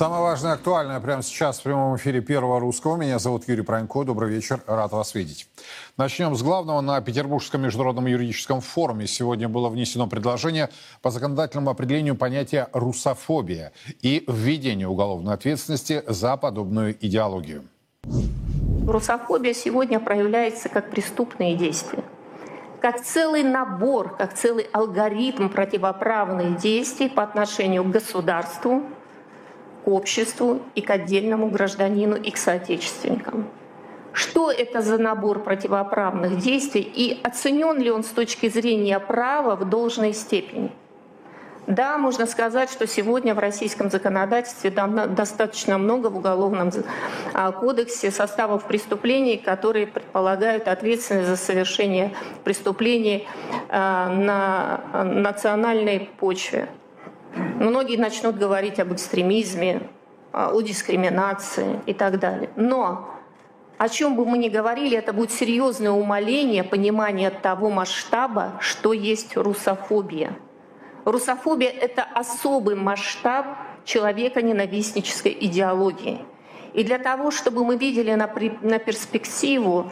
[0.00, 2.96] Самое важное актуальное прямо сейчас в прямом эфире Первого Русского.
[2.96, 4.02] Меня зовут Юрий Пронько.
[4.02, 4.62] Добрый вечер.
[4.66, 5.46] Рад вас видеть.
[5.98, 6.80] Начнем с главного.
[6.80, 10.70] На Петербургском международном юридическом форуме сегодня было внесено предложение
[11.02, 17.64] по законодательному определению понятия «русофобия» и введению уголовной ответственности за подобную идеологию.
[18.88, 22.02] Русофобия сегодня проявляется как преступные действия
[22.80, 28.84] как целый набор, как целый алгоритм противоправных действий по отношению к государству,
[29.84, 33.48] к обществу и к отдельному гражданину и к соотечественникам.
[34.12, 39.68] Что это за набор противоправных действий и оценен ли он с точки зрения права в
[39.68, 40.72] должной степени?
[41.66, 46.72] Да, можно сказать, что сегодня в российском законодательстве достаточно много в Уголовном
[47.32, 53.28] а, кодексе составов преступлений, которые предполагают ответственность за совершение преступлений
[53.68, 56.68] а, на национальной почве.
[57.34, 59.82] Многие начнут говорить об экстремизме,
[60.32, 62.50] о дискриминации и так далее.
[62.56, 63.08] Но
[63.78, 69.36] о чем бы мы ни говорили, это будет серьезное умаление понимания того масштаба, что есть
[69.36, 70.36] русофобия.
[71.04, 73.46] Русофобия– это особый масштаб
[73.84, 76.20] человека ненавистнической идеологии.
[76.74, 79.90] И для того, чтобы мы видели на, на перспективу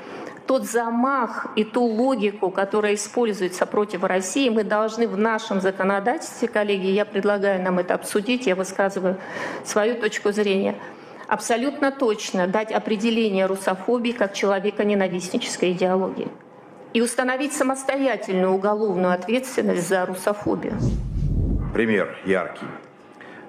[0.48, 6.86] тот замах и ту логику, которая используется против России, мы должны в нашем законодательстве, коллеги,
[6.86, 9.18] я предлагаю нам это обсудить, я высказываю
[9.64, 10.74] свою точку зрения,
[11.28, 16.28] абсолютно точно дать определение русофобии как человека ненавистнической идеологии
[16.94, 20.78] и установить самостоятельную уголовную ответственность за русофобию.
[21.74, 22.66] Пример яркий.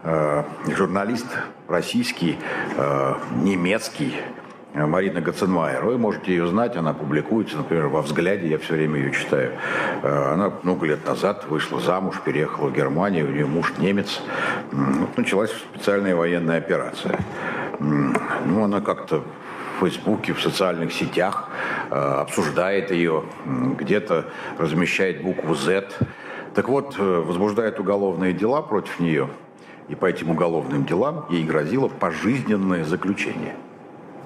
[0.04, 1.28] Э, журналист
[1.70, 2.38] российский,
[2.76, 4.16] э, немецкий,
[4.74, 5.84] Марина Гаценмайер.
[5.84, 9.54] Вы можете ее знать, она публикуется, например, во «Взгляде», я все время ее читаю.
[10.04, 14.22] Э, она много лет назад вышла замуж, переехала в Германию, у нее муж немец.
[14.72, 17.20] Вот началась специальная военная операция.
[17.80, 19.24] Ну, она как-то
[19.78, 21.50] в Фейсбуке, в социальных сетях
[21.90, 24.26] э, обсуждает ее, где-то
[24.60, 25.88] размещает букву «З».
[26.54, 29.30] Так вот, возбуждает уголовные дела против нее,
[29.88, 33.56] и по этим уголовным делам ей грозило пожизненное заключение–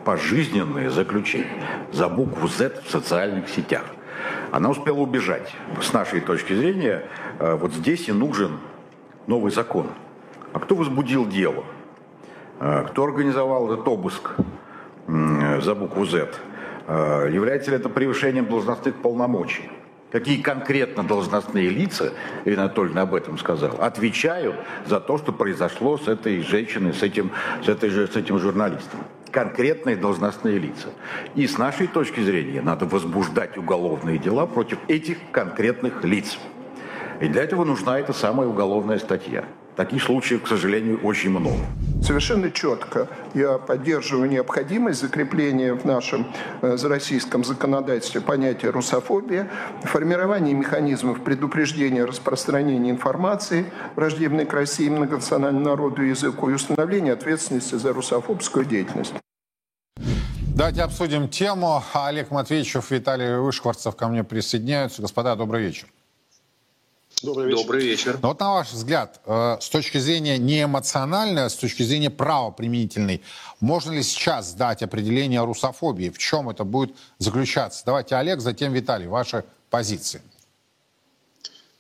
[0.05, 3.83] пожизненное заключение за букву Z в социальных сетях.
[4.51, 5.53] Она успела убежать.
[5.81, 7.03] С нашей точки зрения,
[7.39, 8.59] э, вот здесь и нужен
[9.27, 9.87] новый закон.
[10.53, 11.63] А кто возбудил дело?
[12.59, 14.31] Э, кто организовал этот обыск
[15.07, 16.29] за букву Z?
[16.87, 19.69] Э, является ли это превышением должностных полномочий?
[20.11, 22.13] Какие конкретно должностные лица,
[22.45, 27.31] Ирина Анатольевна об этом сказала, отвечают за то, что произошло с этой женщиной, с этим,
[27.65, 28.99] с этой, с этим журналистом?
[29.33, 30.89] Конкретные должностные лица.
[31.35, 36.37] И с нашей точки зрения надо возбуждать уголовные дела против этих конкретных лиц.
[37.19, 39.43] И для этого нужна эта самая уголовная статья.
[39.75, 41.57] Таких случаев, к сожалению, очень много.
[42.03, 46.27] Совершенно четко я поддерживаю необходимость закрепления в нашем
[46.61, 49.49] э, российском законодательстве понятия русофобия,
[49.83, 57.75] формирование механизмов предупреждения распространения информации, враждебной к России, многонациональному народу и языку, и установления ответственности
[57.75, 59.13] за русофобскую деятельность.
[60.55, 61.81] Давайте обсудим тему.
[61.93, 65.01] Олег Матвеевичев, Виталий Вышкварцев ко мне присоединяются.
[65.01, 65.87] Господа, добрый вечер.
[67.21, 67.57] Добрый вечер.
[67.61, 68.19] Добрый вечер.
[68.21, 72.09] Но вот на ваш взгляд, э, с точки зрения не эмоциональной, а с точки зрения
[72.09, 73.21] правоприменительной,
[73.59, 76.09] можно ли сейчас дать определение русофобии?
[76.09, 77.83] В чем это будет заключаться?
[77.85, 80.21] Давайте, Олег, затем Виталий, ваши позиции.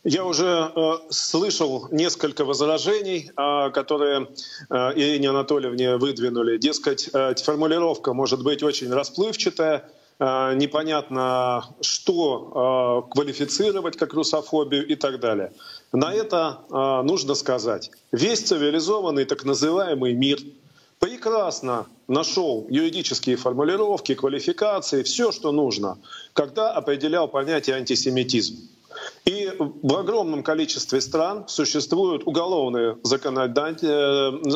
[0.03, 4.27] Я уже э, слышал несколько возражений, э, которые
[4.69, 6.57] э, Ирине Анатольевне выдвинули.
[6.57, 15.19] Дескать, э, формулировка может быть очень расплывчатая, непонятно, что э, квалифицировать как русофобию и так
[15.19, 15.51] далее.
[15.91, 17.91] На это э, нужно сказать.
[18.11, 20.39] Весь цивилизованный так называемый мир
[20.99, 25.97] прекрасно нашел юридические формулировки, квалификации, все, что нужно,
[26.33, 28.69] когда определял понятие антисемитизм.
[29.25, 32.97] И в огромном количестве стран существует уголовная,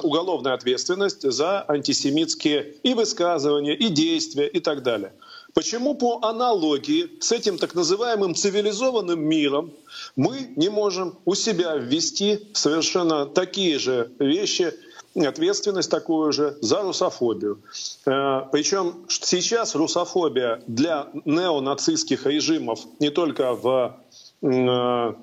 [0.04, 5.14] уголовная ответственность за антисемитские и высказывания, и действия, и так далее.
[5.58, 9.72] Почему по аналогии с этим так называемым цивилизованным миром
[10.16, 14.72] мы не можем у себя ввести совершенно такие же вещи,
[15.16, 17.58] ответственность такую же за русофобию.
[18.06, 23.98] Э, Причем сейчас русофобия для неонацистских режимов не только в
[24.44, 25.14] э,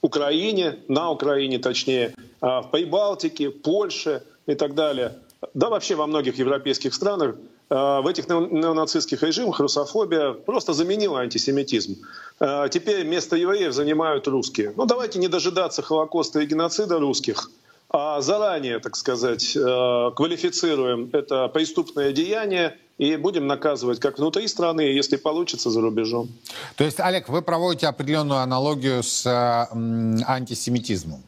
[0.00, 5.18] Украине, на Украине точнее, а в Прибалтике, Польше и так далее,
[5.54, 7.34] да вообще во многих европейских странах
[7.72, 11.96] в этих неонацистских режимах русофобия просто заменила антисемитизм.
[12.40, 14.72] Э, теперь место евреев занимают русские.
[14.76, 17.50] Ну давайте не дожидаться Холокоста и геноцида русских,
[17.88, 24.82] а заранее, так сказать, э, квалифицируем это преступное деяние и будем наказывать как внутри страны,
[24.82, 26.28] если получится за рубежом.
[26.76, 31.22] То есть, Олег, вы проводите определенную аналогию с антисемитизмом?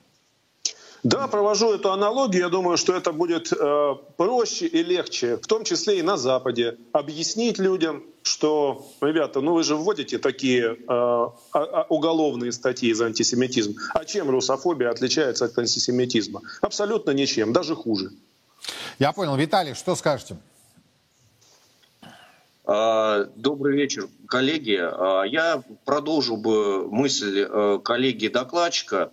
[1.05, 2.45] Да, провожу эту аналогию.
[2.45, 6.79] Я думаю, что это будет э, проще и легче, в том числе и на Западе,
[6.93, 13.05] объяснить людям, что, ребята, ну вы же вводите такие э, а, а, уголовные статьи за
[13.05, 13.77] антисемитизм.
[13.93, 16.41] А чем русофобия отличается от антисемитизма?
[16.63, 18.11] Абсолютно ничем, даже хуже.
[18.99, 19.37] Я понял.
[19.37, 20.39] Виталий, что скажете?
[22.65, 24.81] А, добрый вечер, коллеги.
[25.29, 29.13] Я продолжу бы мысль э, коллеги-докладчика.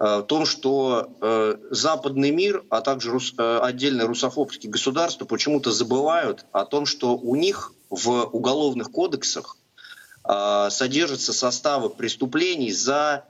[0.00, 5.72] Э, в том, что э, западный мир, а также рус, э, отдельные русофобские государства почему-то
[5.72, 9.56] забывают о том, что у них в уголовных кодексах
[10.24, 13.24] содержатся составы преступлений за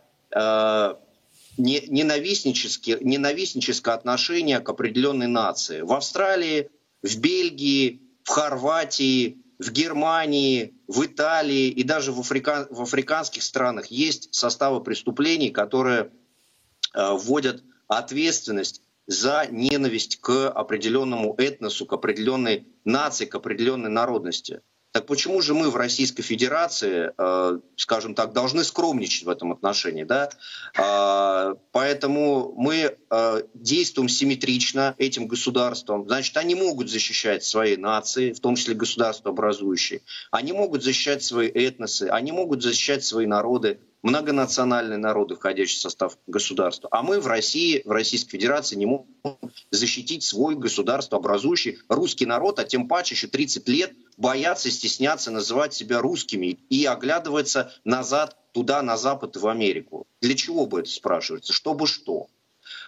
[1.56, 5.82] ненавистнические, ненавистническое отношение к определенной нации.
[5.82, 6.70] В Австралии,
[7.04, 12.66] в Бельгии, в Хорватии, в Германии, в Италии и даже в, африка...
[12.68, 16.10] в африканских странах есть составы преступлений, которые
[16.94, 24.60] вводят ответственность за ненависть к определенному этносу, к определенной нации, к определенной народности.
[24.92, 30.04] Так почему же мы в Российской Федерации, э, скажем так, должны скромничать в этом отношении?
[30.04, 30.30] Да?
[30.78, 36.06] Э, поэтому мы э, действуем симметрично этим государствам.
[36.06, 40.00] Значит, они могут защищать свои нации, в том числе государства образующие.
[40.30, 46.18] Они могут защищать свои этносы, они могут защищать свои народы многонациональные народы, входящие в состав
[46.26, 46.88] государства.
[46.92, 49.06] А мы в России, в Российской Федерации не можем
[49.70, 55.74] защитить свой государство, образующий русский народ, а тем паче еще 30 лет боятся, стесняться называть
[55.74, 60.06] себя русскими и оглядываться назад туда, на Запад и в Америку.
[60.20, 61.52] Для чего бы это спрашивается?
[61.52, 62.28] Чтобы что?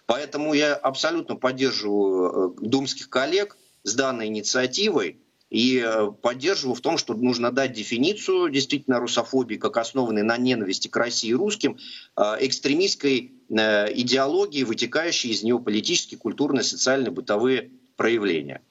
[0.06, 5.20] Поэтому я абсолютно поддерживаю э, думских коллег с данной инициативой.
[5.50, 10.86] И э, поддерживаю в том, что нужно дать дефиницию действительно русофобии, как основанной на ненависти
[10.86, 11.76] к России и русским,
[12.16, 18.62] э, экстремистской э, идеологии, вытекающей из нее политические, культурные, социальные, бытовые проявления.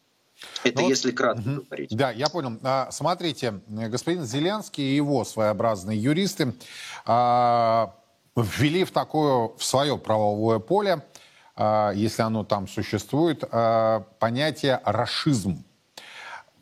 [0.63, 1.61] Это ну, если кратко угу.
[1.63, 1.95] говорить.
[1.95, 2.57] Да, я понял.
[2.63, 6.53] А, смотрите, господин Зеленский и его своеобразные юристы
[7.05, 7.95] а,
[8.35, 11.03] ввели в такое, в свое правовое поле,
[11.55, 13.43] а, если оно там существует,
[14.19, 15.63] понятие «рашизм».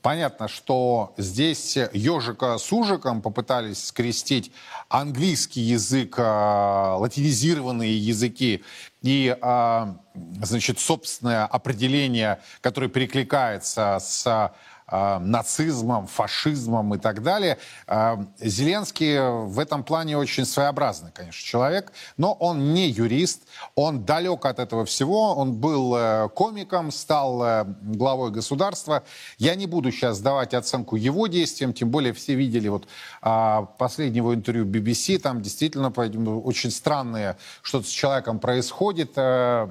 [0.08, 4.54] Понятно, что здесь ежика с ужиком попытались скрестить
[4.88, 8.64] английский язык, а, латинизированные языки.
[9.02, 9.98] И, а,
[10.42, 14.54] значит, собственное определение, которое перекликается с
[14.92, 17.58] э, нацизмом, фашизмом и так далее.
[17.88, 19.18] Э, Зеленский
[19.48, 23.44] в этом плане очень своеобразный, конечно, человек, но он не юрист,
[23.76, 29.04] он далек от этого всего, он был э, комиком, стал э, главой государства.
[29.38, 32.88] Я не буду сейчас давать оценку его действиям, тем более все видели вот
[33.22, 39.12] э, последнего интервью BBC, там действительно очень странное что-то с человеком происходит.
[39.16, 39.68] Э,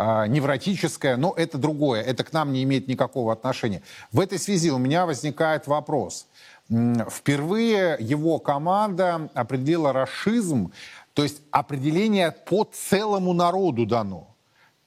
[0.00, 3.82] э, невротическое, но это другое, это к нам не имеет никакого отношения.
[4.12, 6.26] В этой связи у меня возникает вопрос.
[6.68, 10.72] Впервые его команда определила расизм,
[11.14, 14.28] то есть определение по целому народу дано.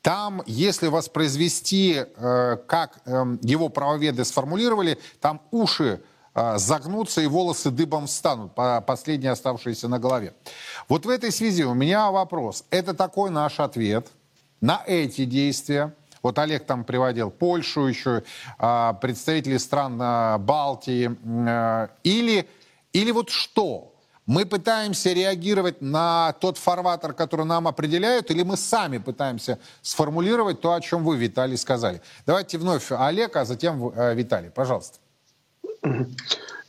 [0.02, 6.02] Там, если воспроизвести, э, как э, его правоведы сформулировали, там уши
[6.36, 8.54] э, загнутся и волосы дыбом встанут,
[8.86, 10.34] последние оставшиеся на голове.
[10.90, 12.66] Вот в этой связи у меня вопрос.
[12.70, 14.08] Это такой наш ответ–
[14.64, 15.94] на эти действия.
[16.22, 18.24] Вот Олег там приводил Польшу еще,
[18.58, 21.12] а, представители стран а, Балтии.
[21.26, 22.48] А, или,
[22.94, 23.94] или вот что?
[24.26, 30.72] Мы пытаемся реагировать на тот фарватер, который нам определяют, или мы сами пытаемся сформулировать то,
[30.72, 32.02] о чем вы, Виталий, сказали.
[32.26, 34.50] Давайте вновь Олег, а затем Виталий.
[34.50, 35.00] Пожалуйста.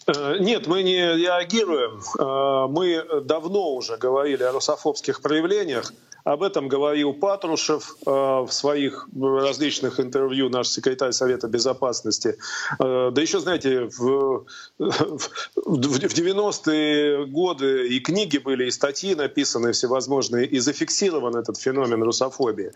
[0.06, 2.00] Э, нет, мы не реагируем.
[2.18, 5.92] Э, мы давно уже говорили о русофобских проявлениях.
[6.25, 12.38] Об этом говорил Патрушев э, в своих различных интервью, наш секретарь Совета Безопасности.
[12.78, 14.46] Да еще, знаете, в,
[14.78, 22.73] в 90-е годы и книги были, и статьи написаны всевозможные, и зафиксирован этот феномен русофобии.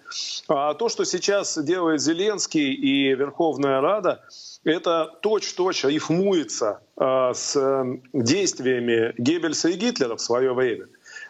[0.49, 4.25] А то, что сейчас делает Зеленский и Верховная Рада,
[4.65, 10.89] это точь-точь рифмуется э, с действиями Геббельса и Гитлера в свое время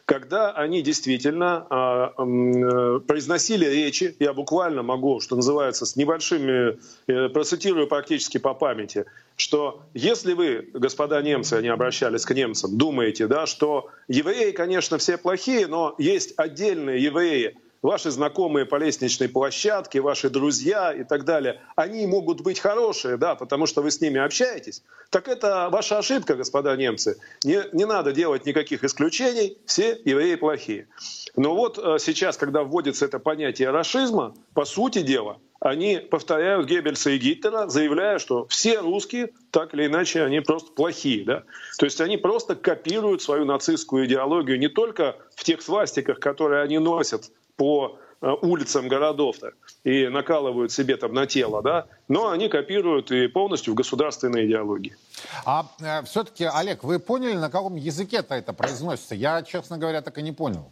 [0.09, 7.29] когда они действительно а, э, произносили речи, я буквально могу, что называется, с небольшими, э,
[7.29, 9.05] процитирую практически по памяти,
[9.37, 15.19] что если вы, господа немцы, они обращались к немцам, думаете, да, что евреи, конечно, все
[15.19, 21.61] плохие, но есть отдельные евреи, ваши знакомые по лестничной площадке, ваши друзья и так далее,
[21.77, 26.35] они могут быть хорошие, да, потому что вы с ними общаетесь, так это ваша ошибка,
[26.35, 27.19] господа немцы.
[27.45, 30.89] Не, не надо делать никаких исключений, все евреи плохие.
[31.37, 37.11] Но вот э, сейчас, когда вводится это понятие расизма, по сути дела, они повторяют Геббельса
[37.11, 41.25] и Гитлера, заявляя, что все русские, так или иначе, они просто плохие.
[41.25, 41.43] Да?
[41.79, 46.79] То есть они просто копируют свою нацистскую идеологию не только в тех свастиках, которые они
[46.79, 49.53] носят по э, улицам городов-то
[49.85, 54.97] и накалывают себе там на тело, да, но они копируют и полностью в государственной идеологии.
[55.45, 59.15] А э, все-таки, Олег, вы поняли, на каком языке-то это произносится?
[59.15, 60.71] Я, честно говоря, так и не понял.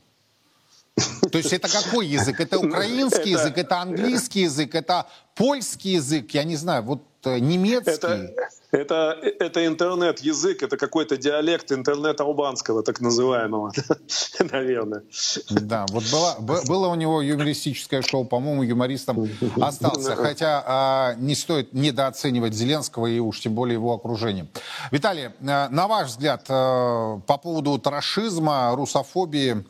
[1.31, 2.41] То есть это какой язык?
[2.41, 7.91] Это украинский язык, это английский язык, это польский язык, я не знаю, вот э, немецкий.
[7.91, 8.31] Это,
[8.71, 13.73] это, это интернет-язык, это какой-то диалект интернет-албанского, так называемого,
[14.53, 15.03] наверное.
[15.51, 19.29] Да, вот было, было у него юмористическое шоу, по-моему, юмористом
[19.61, 20.17] остался.
[20.17, 24.47] Хотя а, не стоит недооценивать Зеленского и уж тем более его окружение.
[24.91, 29.65] Виталий, э, на ваш взгляд, э, по поводу тарашизма, русофобии,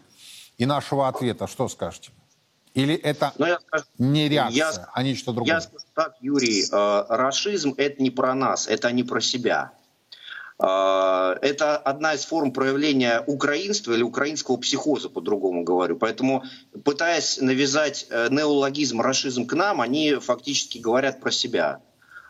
[0.58, 2.10] и нашего ответа, что скажете?
[2.76, 5.54] Или это Но ну, я скажу, не реакция, я, а нечто другое?
[5.54, 9.72] Я скажу так, Юрий, э, расизм– это не про нас, это не про себя.
[10.58, 15.96] Э, это одна из форм проявления украинства или украинского психоза, по-другому говорю.
[15.96, 16.44] Поэтому,
[16.84, 21.80] пытаясь навязать э, неологизм, расизм к нам, они фактически говорят про себя.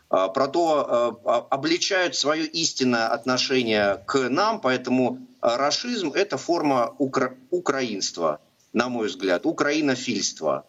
[0.09, 7.35] Э, про то, э, обличают свое истинное отношение к нам, поэтому расизм– это форма укра
[7.51, 8.39] украинства,
[8.73, 10.65] на мой взгляд, украинофильства,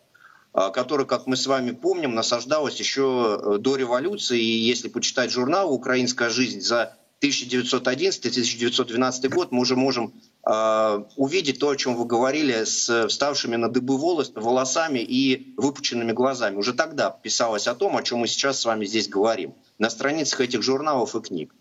[0.55, 4.40] э, которое, как мы с вами помним, насаждалось еще до революции.
[4.40, 10.14] И если почитать журнал «Украинская жизнь» за 1911-1912 год, мы уже можем
[10.47, 16.12] э, увидеть то, о чем вы говорили, с вставшими на дыбы волос, волосами и выпученными
[16.12, 16.57] глазами.
[16.57, 20.40] Уже тогда писалось о том, о чем мы сейчас с вами здесь говорим, на страницах
[20.40, 21.52] этих журналов и книг.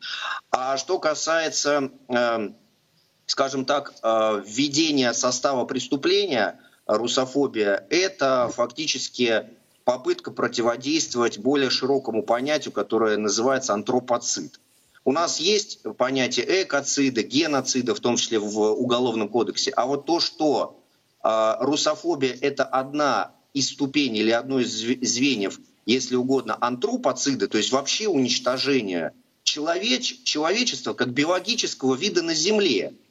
[0.51, 2.49] А что касается, э,
[3.27, 9.49] скажем так, э, введения состава преступления, русофобия, это фактически
[9.83, 14.59] попытка противодействовать более широкому понятию, которое называется антропоцид.
[15.03, 19.71] У нас есть понятие экоцида, геноцида, в том числе в Уголовном кодексе.
[19.71, 20.79] А вот то, что
[21.23, 27.71] э, русофобия– это одна из ступеней или одно из звеньев, если угодно, антропоцида, то есть
[27.71, 32.93] вообще уничтожение человеч, человечества как биологического вида на Земле–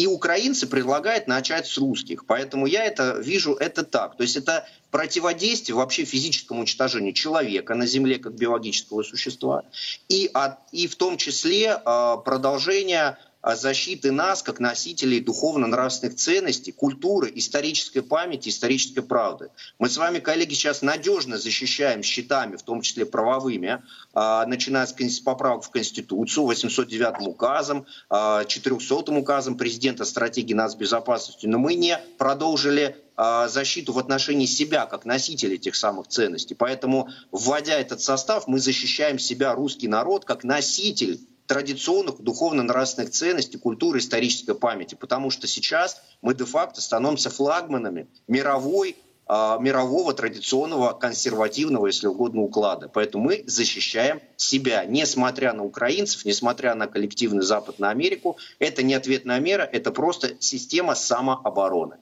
[0.00, 2.24] и украинцы предлагают начать с русских.
[2.24, 4.16] Поэтому я это вижу это так.
[4.16, 9.64] То есть это противодействие вообще физическому уничтожению человека на Земле как биологического существа.
[10.08, 17.30] И, от, и в том числе э, продолжение защиты нас как носителей духовно-нравственных ценностей, культуры,
[17.34, 19.50] исторической памяти, исторической правды.
[19.78, 23.82] Мы с вами, коллеги, сейчас надежно защищаем щитами, в том числе правовыми,
[24.12, 31.58] а, начиная с поправок в Конституцию, 809 указом, 400 а, указом президента стратегии нацбезопасности, но
[31.58, 36.54] мы не продолжили а, защиту в отношении себя как носителя этих самых ценностей.
[36.54, 41.20] Поэтому, вводя этот состав, мы защищаем себя, русский народ, как носитель
[41.50, 44.94] традиционных духовно-нравственных ценностей, культуры, исторической памяти.
[44.94, 48.94] Потому что сейчас мы де-факто становимся флагманами мировой
[49.26, 52.88] а, мирового традиционного консервативного, если угодно, уклада.
[52.88, 58.38] Поэтому мы защищаем себя, несмотря на украинцев, несмотря на коллективный Запад на Америку.
[58.60, 61.96] Это не ответная мера, это просто система самообороны.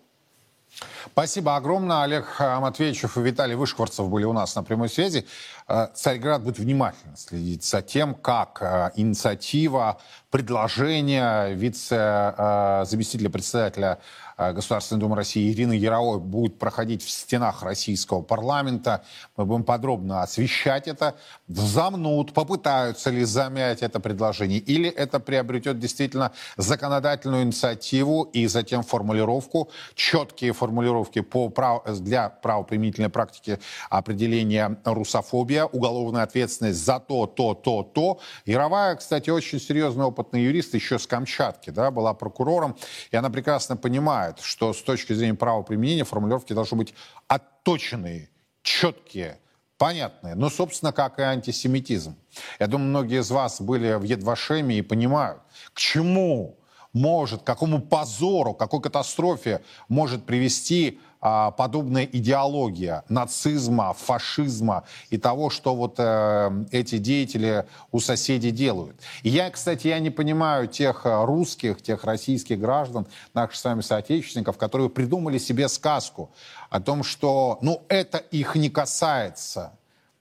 [1.13, 2.03] Спасибо огромное.
[2.03, 5.27] Олег Матвеевичев и Виталий Вышкварцев были у нас на прямой связи.
[5.67, 15.01] Э, Царьград будет внимательно следить за тем, как э, инициатива, предложение вице-заместителя председателя Э, Государственной
[15.01, 19.03] Думы России Ирины Яровой будет проходить в стенах российского парламента.
[19.37, 21.17] Мы будем подробно освещать это.
[21.49, 29.71] Замнут, попытаются ли замять это предложение, или это приобретет действительно законодательную инициативу и затем формулировку,
[29.95, 31.85] четкие формулировки по прав...
[31.99, 33.59] для правоприменительной практики
[33.91, 38.21] определения русофобия, уголовная ответственность за то, то, то, то.
[38.45, 42.77] Яровая, кстати, очень серьезный опытный юрист, еще с Камчатки, да, была прокурором,
[43.11, 46.95] и она прекрасно понимает, понимает, что с точки зрения правоприменения формулировки должны быть
[47.29, 48.31] отточенные,
[48.63, 49.39] четкие,
[49.79, 50.35] понятные.
[50.35, 52.17] Ну, собственно, как и антисемитизм.
[52.59, 55.41] Я думаю, многие из вас были в Едвашеме и понимают,
[55.73, 56.59] к чему
[56.93, 65.75] может, к какому позору, какой катастрофе может привести подобная идеология нацизма, фашизма и того, что
[65.75, 68.97] вот э, эти деятели у соседей делают.
[69.23, 73.81] И я, кстати, я не понимаю тех э, русских, тех российских граждан, наших с вами
[73.81, 76.31] соотечественников, которые придумали себе сказку
[76.71, 79.73] о том, что, ну, это их не касается,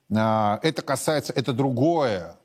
[0.10, 2.38] э, это касается, это другое,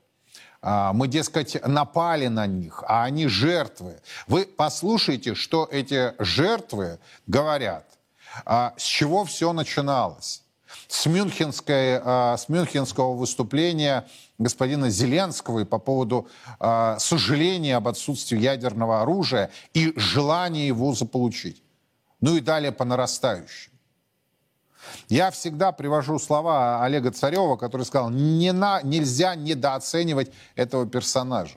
[0.64, 4.00] а, мы, дескать, напали на них, а они жертвы.
[4.28, 7.85] Вы послушайте, что эти жертвы говорят.
[8.44, 10.42] А, с чего все начиналось?
[10.88, 14.06] С, мюнхенской, а, с мюнхенского выступления
[14.38, 16.26] господина Зеленского и по поводу
[16.98, 21.62] сожаления об отсутствии ядерного оружия и желания его заполучить.
[22.20, 23.72] Ну и далее по нарастающей.
[25.08, 31.56] Я всегда привожу слова Олега Царева, который сказал, не на, нельзя недооценивать этого персонажа.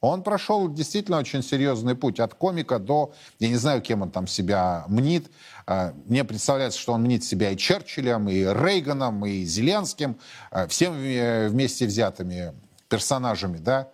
[0.00, 4.26] Он прошел действительно очень серьезный путь от комика до, я не знаю, кем он там
[4.26, 5.30] себя мнит.
[5.66, 10.18] А, мне представляется, что он мнит себя и Черчиллем, и Рейганом, и Зеленским,
[10.50, 12.54] а, всем вместе взятыми
[12.88, 13.90] персонажами, да.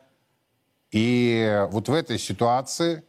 [0.92, 3.02] И вот в этой ситуации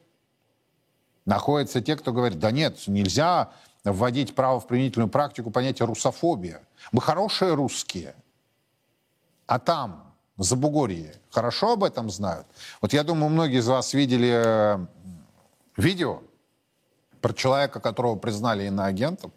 [1.26, 3.52] находятся те, кто говорит, да нет, нельзя
[3.84, 6.62] вводить право в применительную практику понятие русофобия.
[6.92, 8.16] Мы хорошие русские,
[9.46, 10.07] а там,
[10.38, 12.48] в Забугорье, хорошо об этом знают.
[12.82, 14.86] Вот я думаю, многие из вас видели э,
[15.76, 16.22] видео
[17.22, 19.34] про человека, которого признали иноагентом,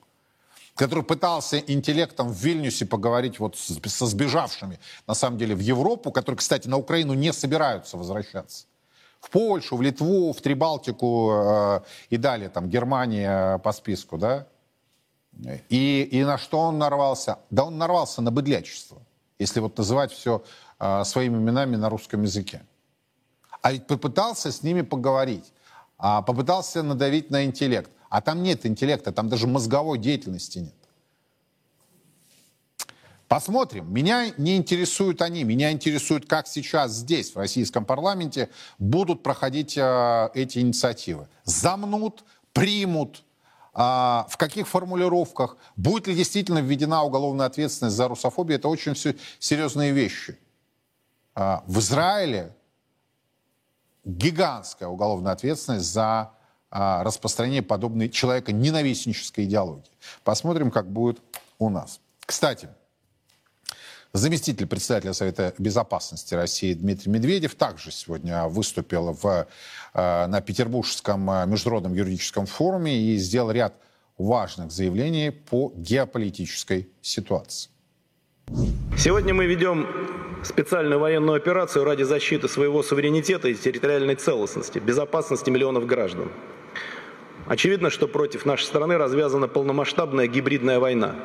[0.74, 6.38] который пытался интеллектом в Вильнюсе поговорить вот со сбежавшими, на самом деле, в Европу, которые,
[6.38, 8.66] кстати, на Украину не собираются возвращаться
[9.20, 14.46] в Польшу, в Литву, в Трибалтику э, и далее, там, Германия по списку, да?
[15.68, 17.38] И, и на что он нарвался?
[17.50, 18.98] Да он нарвался на быдлячество,
[19.38, 20.42] если вот называть все
[20.80, 22.62] э, своими именами на русском языке.
[23.62, 25.52] А ведь попытался с ними поговорить,
[25.98, 27.90] а попытался надавить на интеллект.
[28.08, 30.74] А там нет интеллекта, там даже мозговой деятельности нет.
[33.30, 33.94] Посмотрим.
[33.94, 35.44] Меня не интересуют они.
[35.44, 38.48] Меня интересует, как сейчас здесь, в российском парламенте,
[38.80, 41.28] будут проходить э, эти инициативы.
[41.44, 43.22] Замнут, примут,
[43.72, 49.14] э, в каких формулировках, будет ли действительно введена уголовная ответственность за русофобию, это очень все
[49.38, 50.36] серьезные вещи.
[51.34, 52.52] Э, в Израиле
[54.04, 56.32] гигантская уголовная ответственность за
[56.70, 59.90] э, распространение подобной человека ненавистнической идеологии.
[60.24, 61.20] Посмотрим, как будет
[61.58, 62.00] у нас.
[62.20, 62.68] Кстати,
[64.12, 69.46] Заместитель председателя Совета Безопасности России Дмитрий Медведев также сегодня выступил в,
[69.94, 73.74] э, на Петербургском международном юридическом форуме и сделал ряд
[74.18, 77.70] важных заявлений по геополитической ситуации.
[78.98, 79.86] Сегодня мы ведем
[80.42, 86.30] специальную военную операцию ради защиты своего суверенитета и территориальной целостности, безопасности миллионов граждан.
[87.46, 91.16] Очевидно, что против нашей страны развязана полномасштабная гибридная война.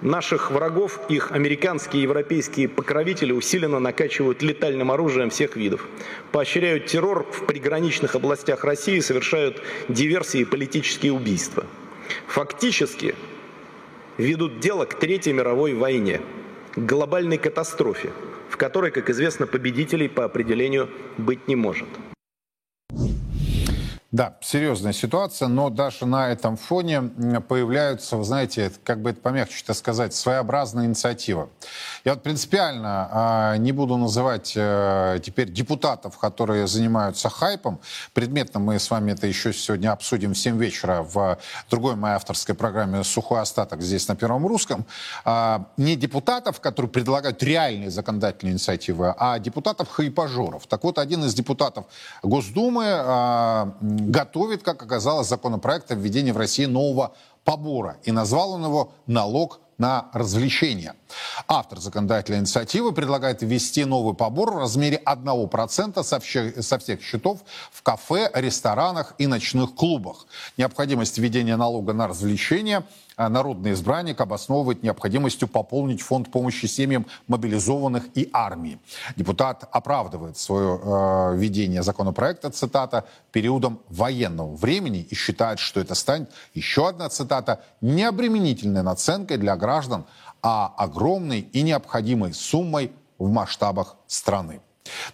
[0.00, 5.88] Наших врагов, их американские и европейские покровители усиленно накачивают летальным оружием всех видов,
[6.30, 11.66] поощряют террор в приграничных областях России, совершают диверсии и политические убийства.
[12.28, 13.16] Фактически
[14.18, 16.20] ведут дело к Третьей мировой войне,
[16.86, 18.10] глобальной катастрофе,
[18.50, 21.88] в которой, как известно, победителей по определению быть не может.
[24.10, 27.02] Да, серьезная ситуация, но даже на этом фоне
[27.46, 31.50] появляются, вы знаете, как бы это помягче сказать, своеобразная инициатива.
[32.06, 37.80] Я вот принципиально э, не буду называть э, теперь депутатов, которые занимаются хайпом.
[38.14, 41.36] Предметно мы с вами это еще сегодня обсудим в 7 вечера в
[41.68, 44.86] другой моей авторской программе «Сухой остаток» здесь на Первом Русском.
[45.26, 50.66] Э, не депутатов, которые предлагают реальные законодательные инициативы, а депутатов-хайпажоров.
[50.66, 51.84] Так вот, один из депутатов
[52.22, 57.96] Госдумы э, готовит, как оказалось, законопроект о введении в России нового побора.
[58.04, 60.94] И назвал он его «налог на развлечения.
[61.46, 67.38] Автор законодательной инициативы предлагает ввести новый побор в размере 1% со всех, со всех счетов
[67.70, 70.26] в кафе, ресторанах и ночных клубах.
[70.56, 72.82] Необходимость введения налога на развлечения
[73.18, 78.78] народный избранник обосновывает необходимостью пополнить фонд помощи семьям мобилизованных и армии.
[79.16, 86.30] Депутат оправдывает свое э, введение законопроекта, цитата, периодом военного времени и считает, что это станет,
[86.54, 90.04] еще одна цитата, необременительной наценкой для граждан,
[90.42, 94.60] а огромной и необходимой суммой в масштабах страны.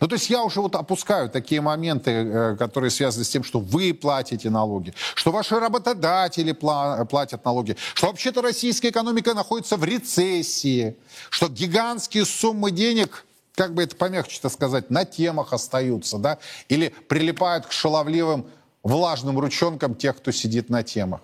[0.00, 3.60] Ну, то есть я уже вот опускаю такие моменты, э, которые связаны с тем, что
[3.60, 10.96] вы платите налоги, что ваши работодатели платят налоги, что вообще-то российская экономика находится в рецессии,
[11.30, 17.66] что гигантские суммы денег как бы это помягче сказать, на темах остаются, да, или прилипают
[17.66, 18.46] к шаловливым
[18.82, 21.20] влажным ручонкам тех, кто сидит на темах.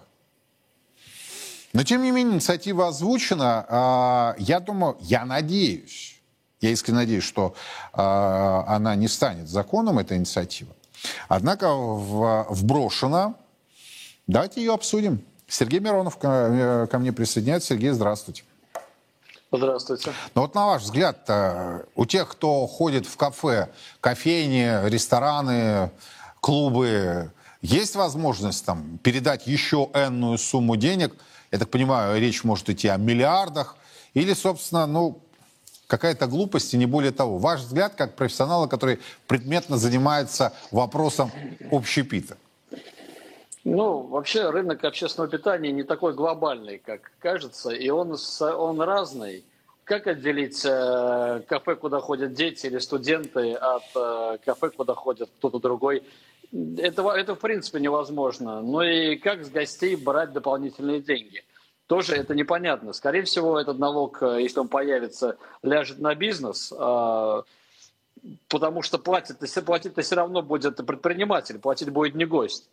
[1.73, 3.67] Но, тем не менее, инициатива озвучена.
[3.69, 6.20] А, я думаю, я надеюсь,
[6.61, 7.55] я искренне надеюсь, что
[7.93, 10.75] а, она не станет законом, эта инициатива.
[11.29, 13.35] Однако вброшена.
[14.27, 15.25] Давайте ее обсудим.
[15.49, 17.69] Сергей Миронов ко, э, ко мне присоединяется.
[17.69, 18.45] Сергей, здравствуйте.
[19.51, 20.13] Здравствуйте.
[20.35, 21.29] Но вот на ваш взгляд,
[21.97, 23.71] у тех, кто ходит в кафе,
[24.01, 25.91] кофейни, рестораны,
[26.41, 31.15] клубы, есть возможность там передать еще энную сумму денег?
[31.51, 33.77] Я так понимаю, речь может идти о миллиардах.
[34.15, 35.21] Или, собственно, ну,
[35.91, 37.39] какая-то глупость и не более того.
[37.39, 41.33] Ваш взгляд как профессионала, который предметно занимается вопросом
[41.71, 42.37] общепита?
[43.65, 49.45] Ну, вообще рынок общественного питания не такой глобальный, как кажется, и он, он разный.
[49.85, 55.59] Как отделить э, кафе, куда ходят дети или студенты, от э, кафе, куда ходит кто-то
[55.59, 56.05] другой?
[56.79, 58.63] Это, это в принципе невозможно.
[58.63, 61.43] Ну и как с гостей брать дополнительные деньги?
[61.91, 62.93] Тоже это непонятно.
[62.93, 67.43] Скорее всего, этот налог, э, если он появится, ляжет на бизнес, э,
[68.47, 72.69] потому что платит, платить-то все равно будет предприниматель, платить будет не гость.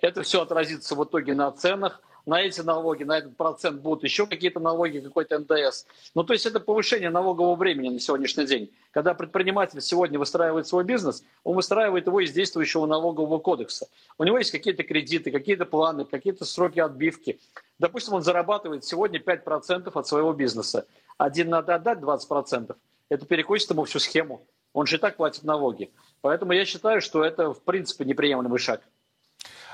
[0.00, 4.26] Это все отразится в итоге на ценах, на эти налоги, на этот процент будут еще
[4.26, 5.86] какие-то налоги, какой-то НДС.
[6.14, 8.72] Ну, то есть это повышение налогового времени на сегодняшний день.
[8.90, 13.88] Когда предприниматель сегодня выстраивает свой бизнес, он выстраивает его из действующего налогового кодекса.
[14.18, 17.38] У него есть какие-то кредиты, какие-то планы, какие-то сроки отбивки.
[17.78, 20.86] Допустим, он зарабатывает сегодня 5% от своего бизнеса.
[21.18, 22.74] Один надо отдать 20%.
[23.08, 24.44] Это перекосит ему всю схему.
[24.72, 25.92] Он же и так платит налоги.
[26.22, 28.82] Поэтому я считаю, что это в принципе неприемлемый шаг.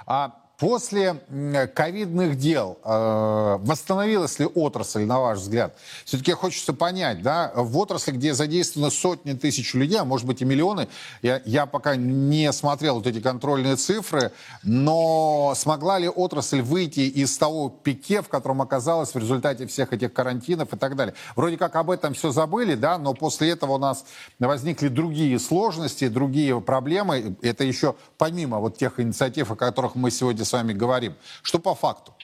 [0.07, 1.21] А После
[1.75, 5.77] ковидных дел э, восстановилась ли отрасль, на ваш взгляд?
[6.05, 10.45] Все-таки хочется понять, да, в отрасли, где задействованы сотни тысяч людей, а может быть и
[10.45, 10.89] миллионы,
[11.21, 14.31] я, я пока не смотрел вот эти контрольные цифры,
[14.63, 20.13] но смогла ли отрасль выйти из того пике, в котором оказалась в результате всех этих
[20.13, 21.15] карантинов и так далее?
[21.35, 24.05] Вроде как об этом все забыли, да, но после этого у нас
[24.39, 27.37] возникли другие сложности, другие проблемы.
[27.43, 31.15] Это еще помимо вот тех инициатив, о которых мы сегодня с вами говорим.
[31.43, 32.15] Что по факту?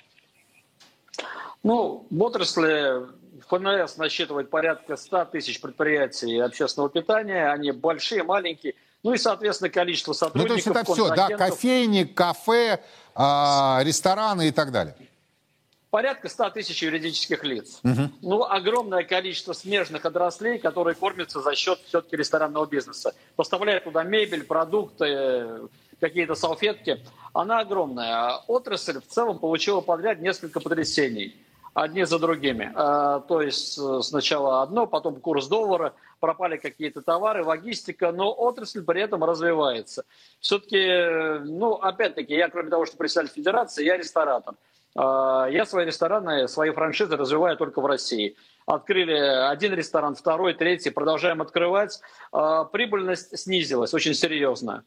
[1.62, 3.06] Ну, в отрасли
[3.48, 7.50] ФНС насчитывает порядка 100 тысяч предприятий общественного питания.
[7.50, 8.74] Они большие, маленькие.
[9.02, 10.48] Ну и, соответственно, количество сотрудников.
[10.66, 12.82] Ну, то есть это все, да, кофейни, кафе,
[13.14, 14.96] э, рестораны и так далее.
[15.90, 17.80] Порядка 100 тысяч юридических лиц.
[17.82, 18.10] Угу.
[18.20, 23.14] Ну, огромное количество смежных отраслей, которые кормятся за счет все-таки ресторанного бизнеса.
[23.36, 27.02] Поставляют туда мебель, продукты, какие-то салфетки,
[27.38, 28.38] она огромная.
[28.48, 31.36] Отрасль в целом получила подряд несколько потрясений
[31.72, 32.72] одни за другими.
[32.74, 38.82] А, то есть э, сначала одно, потом курс доллара, пропали какие-то товары, логистика, но отрасль
[38.82, 40.04] при этом развивается.
[40.40, 44.54] Все-таки, э, ну, опять-таки, я, кроме того, что председатель федерации, я ресторатор.
[44.96, 48.34] А, я свои рестораны, свои франшизы развиваю только в России.
[48.66, 52.00] Открыли один ресторан, второй, третий, продолжаем открывать.
[52.32, 54.82] А, прибыльность снизилась очень серьезно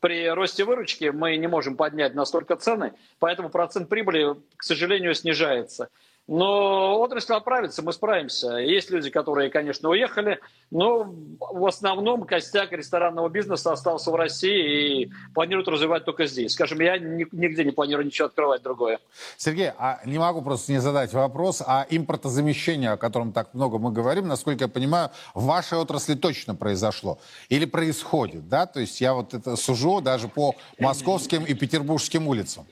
[0.00, 5.88] при росте выручки мы не можем поднять настолько цены, поэтому процент прибыли, к сожалению, снижается.
[6.28, 8.56] Но отрасль отправится, мы справимся.
[8.56, 10.40] Есть люди, которые, конечно, уехали,
[10.72, 11.04] но
[11.38, 16.54] в основном костяк ресторанного бизнеса остался в России и планируют развивать только здесь.
[16.54, 18.98] Скажем, я нигде не планирую ничего открывать другое.
[19.36, 23.92] Сергей, а не могу просто не задать вопрос, а импортозамещение, о котором так много мы
[23.92, 28.66] говорим, насколько я понимаю, в вашей отрасли точно произошло или происходит, да?
[28.66, 32.66] То есть я вот это сужу даже по московским и петербургским улицам.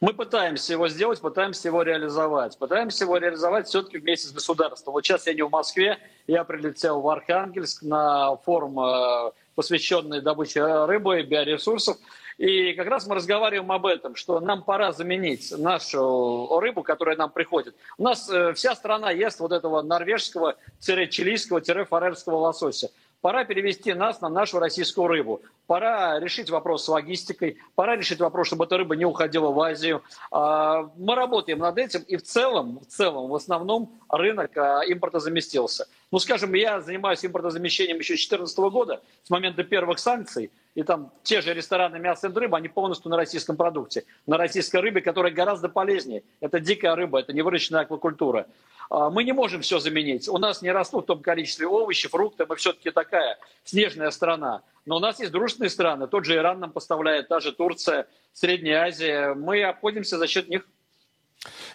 [0.00, 2.56] Мы пытаемся его сделать, пытаемся его реализовать.
[2.58, 4.94] Пытаемся его реализовать все-таки вместе с государством.
[4.94, 10.84] Вот сейчас я не в Москве, я прилетел в Архангельск на форум, э, посвященный добыче
[10.84, 11.96] рыбы и биоресурсов.
[12.38, 17.30] И как раз мы разговариваем об этом, что нам пора заменить нашу рыбу, которая нам
[17.30, 17.74] приходит.
[17.96, 22.90] У нас э, вся страна ест вот этого норвежского-чилийского-фарерского лосося.
[23.26, 25.42] Пора перевести нас на нашу российскую рыбу.
[25.66, 27.56] Пора решить вопрос с логистикой.
[27.74, 30.04] Пора решить вопрос, чтобы эта рыба не уходила в Азию.
[30.30, 35.18] А, мы работаем над этим, и в целом, в целом, в основном рынок а, импорта
[35.18, 35.88] заместился.
[36.12, 41.10] Ну, скажем, я занимаюсь импортозамещением еще с 2014 года, с момента первых санкций, и там
[41.24, 45.32] те же рестораны мяса и рыба, они полностью на российском продукте, на российской рыбе, которая
[45.32, 46.22] гораздо полезнее.
[46.40, 48.46] Это дикая рыба, это невыращенная аквакультура.
[48.90, 50.28] А, мы не можем все заменить.
[50.28, 52.46] У нас не растут в том количестве овощи, фрукты.
[52.48, 54.62] Мы все-таки такая снежная страна.
[54.84, 56.06] Но у нас есть дружественные страны.
[56.06, 59.34] Тот же Иран нам поставляет, та же Турция, Средняя Азия.
[59.34, 60.66] Мы обходимся за счет них.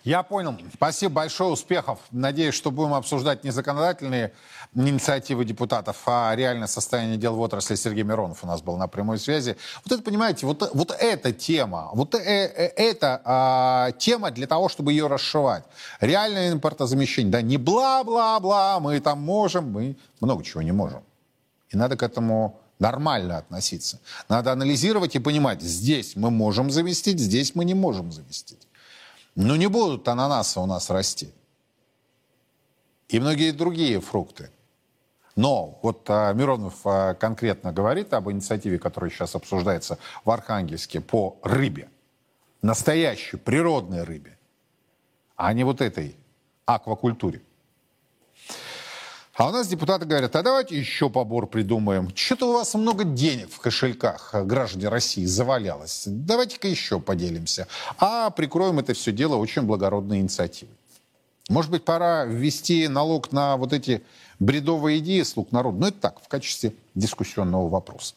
[0.03, 0.57] Я понял.
[0.73, 1.99] Спасибо большое, успехов.
[2.11, 4.33] Надеюсь, что будем обсуждать не законодательные
[4.73, 7.75] инициативы депутатов, а реальное состояние дел в отрасли.
[7.75, 9.57] Сергей Миронов у нас был на прямой связи.
[9.83, 14.69] Вот это, понимаете, вот, вот эта тема, вот э, э, эта э, тема для того,
[14.69, 15.63] чтобы ее расшивать.
[15.99, 21.03] Реальное импортозамещение, да, не бла-бла-бла, мы там можем, мы много чего не можем.
[21.69, 23.99] И надо к этому нормально относиться.
[24.27, 28.67] Надо анализировать и понимать, здесь мы можем заместить, здесь мы не можем заместить.
[29.35, 31.33] Но не будут ананасы у нас расти.
[33.07, 34.49] И многие другие фрукты.
[35.35, 41.37] Но вот а, Миронов а, конкретно говорит об инициативе, которая сейчас обсуждается в Архангельске по
[41.43, 41.89] рыбе.
[42.61, 44.37] Настоящей, природной рыбе.
[45.35, 46.15] А не вот этой
[46.65, 47.41] аквакультуре.
[49.41, 52.15] А у нас депутаты говорят, а давайте еще побор придумаем.
[52.15, 56.03] Что-то у вас много денег в кошельках граждане России завалялось.
[56.05, 57.67] Давайте-ка еще поделимся.
[57.97, 60.75] А прикроем это все дело очень благородной инициативой.
[61.49, 64.03] Может быть, пора ввести налог на вот эти
[64.37, 65.79] бредовые идеи слуг народа.
[65.79, 68.13] Но это так, в качестве дискуссионного вопроса.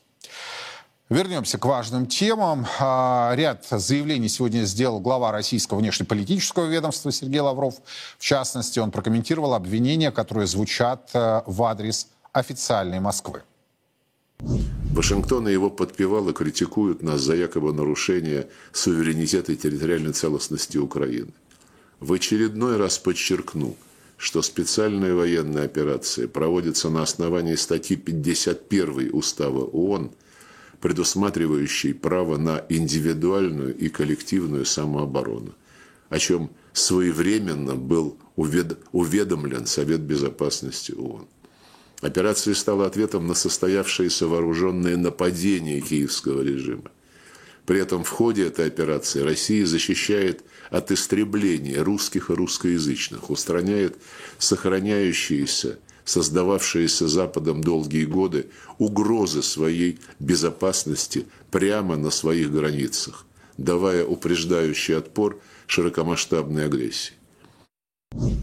[1.11, 2.67] Вернемся к важным темам.
[2.81, 7.75] А, ряд заявлений сегодня сделал глава российского внешнеполитического ведомства Сергей Лавров.
[8.19, 13.43] В частности, он прокомментировал обвинения, которые звучат э, в адрес официальной Москвы.
[14.95, 21.35] Вашингтон и его подпевалы критикуют нас за якобы нарушение суверенитета и территориальной целостности Украины.
[22.01, 23.77] В очередной раз подчеркну,
[24.17, 30.11] что специальная военная операция проводится на основании статьи 51 Устава ООН–
[30.85, 35.55] предусматривающий право на индивидуальную и коллективную самооборону,
[36.11, 41.27] о чем своевременно был уведомлен Совет Безопасности ООН.
[42.03, 46.90] Операция стала ответом на состоявшееся вооруженное нападение киевского режима.
[47.64, 53.97] При этом в ходе этой операции Россия защищает от истребления русских и русскоязычных, устраняет
[54.37, 58.47] сохраняющиеся создававшиеся Западом долгие годы,
[58.79, 67.14] угрозы своей безопасности прямо на своих границах, давая упреждающий отпор широкомасштабной агрессии.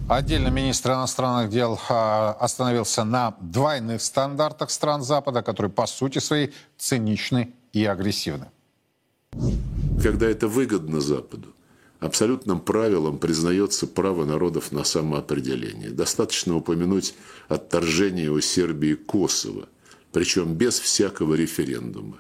[0.10, 6.54] Отдельно министр иностранных дел а, остановился на двойных стандартах стран Запада, которые по сути своей
[6.78, 8.48] циничны и агрессивны.
[10.04, 11.51] Когда это выгодно Западу,
[12.02, 15.92] абсолютным правилом признается право народов на самоопределение.
[15.92, 17.14] Достаточно упомянуть
[17.48, 19.70] отторжение у Сербии Косово,
[20.12, 22.18] причем без всякого референдума,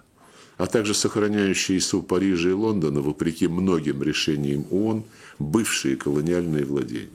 [0.57, 5.03] а также сохраняющиеся у Парижа и Лондона, вопреки многим решениям ООН,
[5.39, 7.09] бывшие колониальные владения.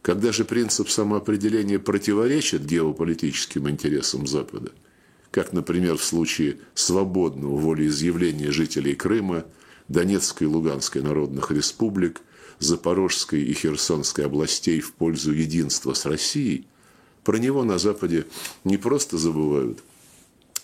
[0.00, 4.72] Когда же принцип самоопределения противоречит геополитическим интересам Запада,
[5.30, 9.44] как, например, в случае свободного волеизъявления жителей Крыма–
[9.88, 12.20] Донецкой и Луганской народных республик,
[12.58, 16.66] Запорожской и Херсонской областей в пользу единства с Россией,
[17.24, 18.26] про него на Западе
[18.64, 19.82] не просто забывают,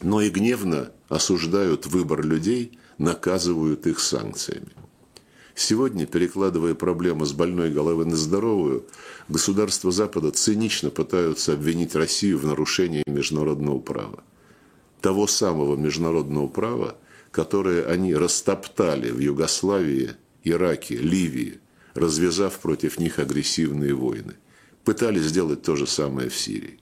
[0.01, 4.69] но и гневно осуждают выбор людей, наказывают их санкциями.
[5.55, 8.87] Сегодня, перекладывая проблему с больной головы на здоровую,
[9.29, 14.25] государства Запада цинично пытаются обвинить Россию в нарушении международного права.
[15.01, 16.97] Того самого международного права,
[17.35, 20.13] которые они растоптали в Югославии,
[20.45, 21.59] Ираке, Ливии,
[21.95, 24.35] развязав против них агрессивные войны.
[24.85, 26.79] Пытались сделать то же самое в Сирии.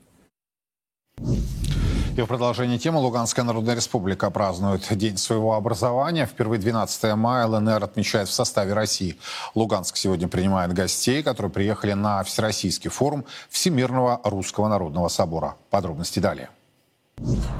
[2.16, 6.26] И в продолжении темы Луганская Народная Республика празднует День своего образования.
[6.26, 9.16] Впервые 12 мая ЛНР отмечает в составе России.
[9.54, 15.56] Луганск сегодня принимает гостей, которые приехали на Всероссийский форум Всемирного Русского Народного Собора.
[15.70, 16.50] Подробности далее.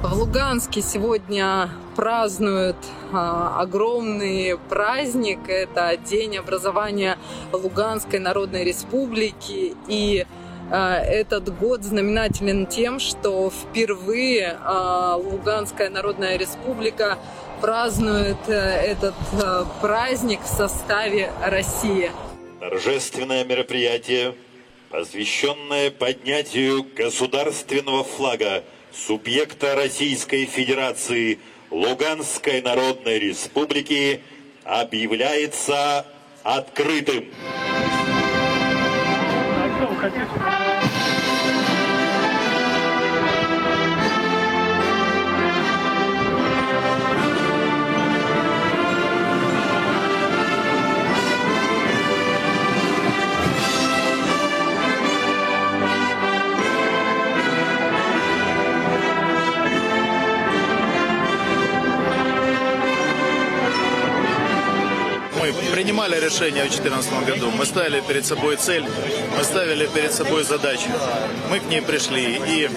[0.02, 2.76] В Луганске сегодня празднуют
[3.12, 5.48] а, огромный праздник.
[5.48, 7.18] Это День образования
[7.52, 9.76] Луганской Народной Республики.
[9.86, 10.26] И
[10.72, 17.16] а, этот год знаменателен тем, что впервые а, Луганская Народная Республика
[17.60, 22.10] празднует а, этот а, праздник в составе России.
[22.58, 24.34] Торжественное мероприятие,
[24.90, 31.38] посвященное поднятию государственного флага субъекта Российской Федерации
[31.70, 34.20] Луганской Народной Республики
[34.64, 36.06] объявляется
[36.42, 37.32] открытым.
[66.32, 68.84] Решения в 2014 году, мы ставили перед собой цель,
[69.36, 70.88] мы ставили перед собой задачу.
[71.50, 72.40] Мы к ней пришли.
[72.46, 72.70] И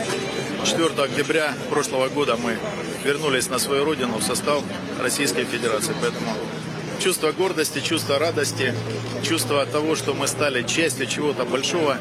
[0.65, 2.57] 4 октября прошлого года мы
[3.05, 4.61] вернулись на свою родину в состав
[5.01, 5.95] Российской Федерации.
[6.01, 6.33] Поэтому
[6.99, 8.73] чувство гордости, чувство радости,
[9.23, 11.97] чувство того, что мы стали частью чего-то большого.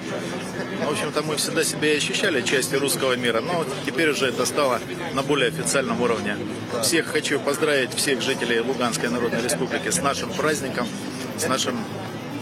[0.85, 4.81] В общем-то, мы всегда себя ощущали частью русского мира, но теперь уже это стало
[5.15, 6.37] на более официальном уровне.
[6.83, 10.89] Всех хочу поздравить, всех жителей Луганской Народной Республики с нашим праздником,
[11.37, 11.77] с нашим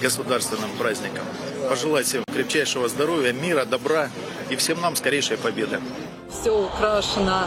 [0.01, 1.25] государственным праздником.
[1.69, 4.11] Пожелать всем крепчайшего здоровья, мира, добра
[4.51, 5.81] и всем нам скорейшей победы.
[6.29, 7.47] Все украшено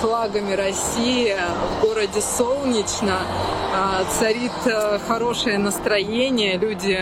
[0.00, 3.18] флагами России, в городе солнечно,
[3.74, 6.98] а, царит э, хорошее настроение, люди,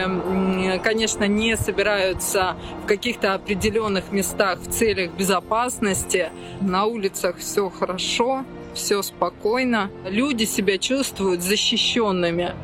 [0.83, 8.45] конечно, не собираются в каких-то определенных местах в целях безопасности, на улицах все хорошо,
[8.75, 12.55] все спокойно, люди себя чувствуют защищенными.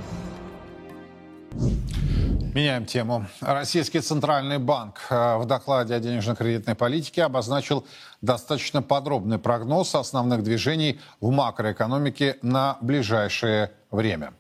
[2.55, 3.25] Меняем тему.
[3.41, 7.87] Российский Центральный банк э, в докладе о денежно-кредитной политике обозначил
[8.21, 14.35] достаточно подробный прогноз основных движений в макроэкономике на ближайшее время.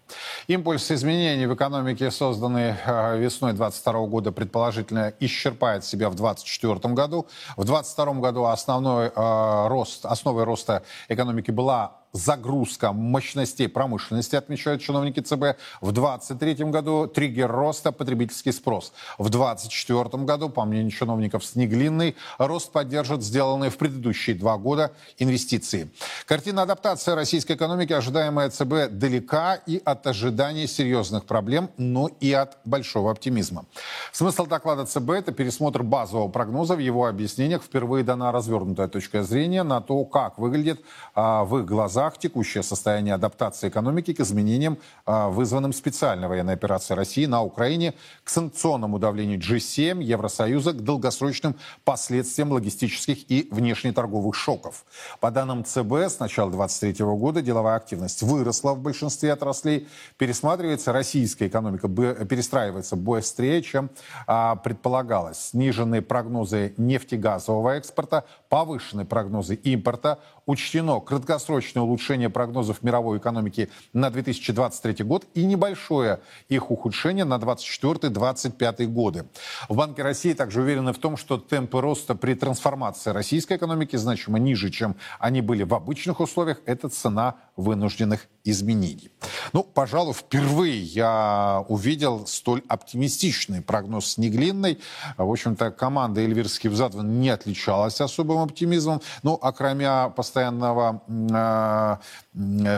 [0.46, 7.26] Импульс изменений в экономике, созданный э, весной 2022 года, предположительно исчерпает себя в 2024 году.
[7.56, 15.20] В 2022 году основной э, рост, основой роста экономики была загрузка мощностей промышленности, отмечают чиновники
[15.20, 15.56] ЦБ.
[15.80, 18.92] В 2023 году триггер роста– потребительский спрос.
[19.18, 25.90] В 2024 году, по мнению чиновников Снеглинный, рост поддержит сделанные в предыдущие два года инвестиции.
[26.26, 32.58] Картина адаптации российской экономики, ожидаемая ЦБ, далека и от ожидания серьезных проблем, но и от
[32.64, 33.64] большого оптимизма.
[34.12, 36.76] Смысл доклада ЦБ– это пересмотр базового прогноза.
[36.76, 40.82] В его объяснениях впервые дана развернутая точка зрения на то, как выглядит
[41.14, 46.54] а, в их глазах глазах текущее состояние адаптации экономики к изменениям, а, вызванным специальной военной
[46.54, 54.34] операцией России на Украине, к санкционному давлению G7, Евросоюза, к долгосрочным последствиям логистических и внешнеторговых
[54.34, 54.84] шоков.
[55.20, 59.86] По данным ЦБ, с начала 2023 года деловая активность выросла в большинстве отраслей.
[60.18, 63.90] Пересматривается российская экономика, перестраивается быстрее, чем
[64.26, 65.50] а, предполагалось.
[65.50, 75.04] Сниженные прогнозы нефтегазового экспорта, повышенные прогнозы импорта, учтено краткосрочное улучшение прогнозов мировой экономики на 2023
[75.04, 79.26] год и небольшое их ухудшение на 2024-2025 годы.
[79.68, 84.38] В Банке России также уверены в том, что темпы роста при трансформации российской экономики значимо
[84.38, 86.60] ниже, чем они были в обычных условиях.
[86.66, 89.10] Это цена вынужденных изменений.
[89.52, 94.78] Ну, пожалуй, впервые я увидел столь оптимистичный прогноз Снеглинной.
[95.16, 99.00] В общем-то, команда Эльвирский Взадван не отличалась особым оптимизмом.
[99.22, 101.96] Ну, а кроме постоянного, э,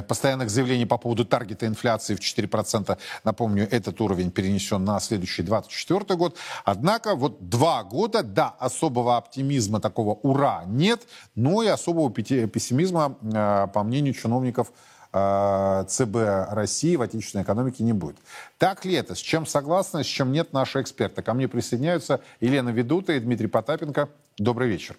[0.08, 6.16] постоянных заявлений по поводу таргета инфляции в 4%, напомню, этот уровень перенесен на следующий 24
[6.16, 6.36] год.
[6.64, 11.02] Однако вот два года, да, особого оптимизма такого ура нет,
[11.34, 14.72] но и особого пессимизма, э, по мнению чиновников,
[15.16, 18.16] Э, ЦБ России в отечественной экономике не будет.
[18.58, 19.14] Так ли это?
[19.14, 21.22] С чем согласны, с чем нет наши эксперты?
[21.22, 24.08] Ко мне присоединяются Елена Ведута и Дмитрий Потапенко.
[24.38, 24.96] Добрый вечер.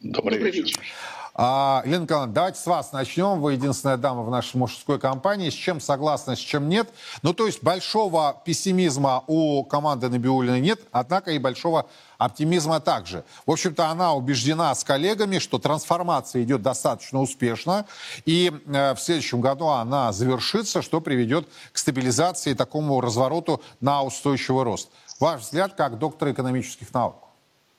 [0.00, 0.80] Добрый, Добрый вечер.
[1.34, 3.40] А, Елена Николаевна, давайте с вас начнем.
[3.40, 5.48] Вы единственная дама в нашей мужской компании.
[5.48, 6.92] С чем согласны, с чем нет?
[7.22, 11.86] Ну, то есть большого пессимизма у команды Набиулиной нет, однако и большого
[12.18, 13.24] оптимизма также.
[13.46, 17.86] В общем-то, она убеждена с коллегами, что трансформация идет достаточно успешно,
[18.26, 24.64] и э, в следующем году она завершится, что приведет к стабилизации, такому развороту на устойчивый
[24.64, 24.90] рост.
[25.18, 27.31] Ваш взгляд как доктор экономических наук?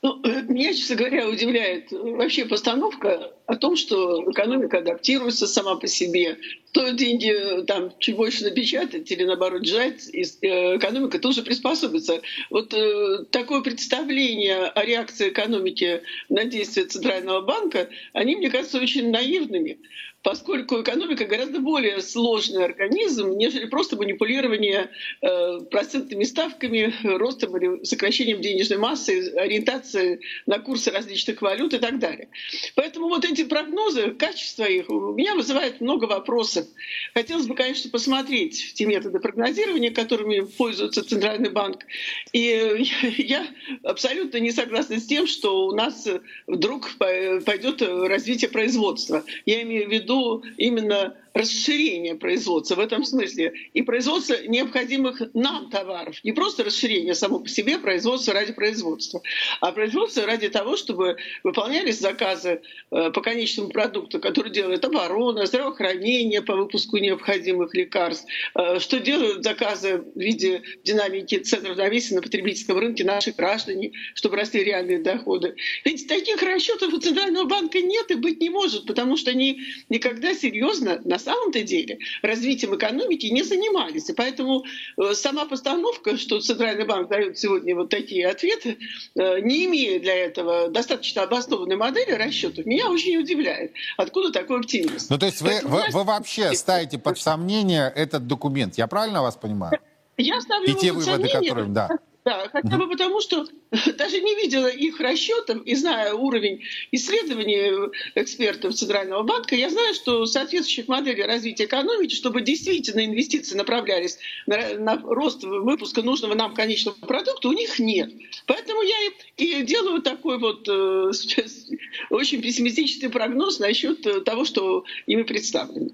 [0.04, 6.38] Ну, меня, честно говоря, удивляет вообще постановка о том, что экономика адаптируется сама по себе.
[6.74, 12.22] То деньги там чуть больше напечатать или наоборот сжать, и э, экономика тоже приспособится.
[12.50, 19.10] Вот э, такое представление о реакции экономики на действия Центрального банка, они, мне кажется, очень
[19.10, 19.80] наивными
[20.24, 24.90] поскольку экономика гораздо более сложный организм, нежели просто манипулирование
[25.22, 32.00] э, процентными ставками, ростом или сокращением денежной массы, ориентацией на курсы различных валют и так
[32.00, 32.30] далее.
[32.76, 36.66] Поэтому вот эти прогнозы, качество их, у меня вызывает много вопросов.
[37.14, 41.86] Хотелось бы, конечно, посмотреть те методы прогнозирования, которыми пользуется Центральный банк.
[42.32, 43.46] И я
[43.84, 46.08] абсолютно не согласна с тем, что у нас
[46.48, 49.24] вдруг пойдет развитие производства.
[49.46, 55.70] Я имею в виду виду именно расширение производства в этом смысле и производство необходимых нам
[55.70, 56.18] товаров.
[56.24, 59.22] Не просто расширение само по себе производства ради производства,
[59.60, 62.62] а производства ради того, чтобы выполнялись заказы
[62.92, 68.26] э, по конечному продукту, который делает оборона, здравоохранение по выпуску необходимых лекарств,
[68.56, 74.36] э, что делают заказы в виде динамики цен равновесия на потребительском рынке наши граждане, чтобы
[74.36, 75.56] росли реальные доходы.
[75.84, 80.36] Ведь таких расчетов у Центрального банка нет и быть не может, потому что они никогда
[80.36, 84.10] серьезно, на самом-то деле, развитием экономики не занимались.
[84.10, 84.64] И поэтому
[84.98, 88.78] э, сама постановка, что Центральный банк дает сегодня вот такие ответы,
[89.16, 93.72] э, не имея для этого достаточно обоснованной модели расчетов, меня очень удивляет.
[93.98, 95.08] Откуда такой оптимизм?
[95.10, 99.36] Ну, то есть вы, вы, вы вообще ставите под сомнение этот документ, я правильно вас
[99.36, 99.80] понимаю?
[100.18, 101.68] Я ставлю И те выводы, которые...
[101.68, 101.90] Да.
[102.26, 103.46] Да, хотя бы потому, что
[103.98, 110.26] даже не видела их расчетов и зная уровень исследований экспертов Центрального банка, я знаю, что
[110.26, 116.96] соответствующих моделей развития экономики, чтобы действительно инвестиции направлялись на, на рост выпуска нужного нам конечного
[116.96, 118.12] продукта, у них нет.
[118.46, 118.96] Поэтому я
[119.38, 121.12] и, и делаю такой вот э,
[122.10, 125.90] очень пессимистический прогноз насчет того, что ими представлено.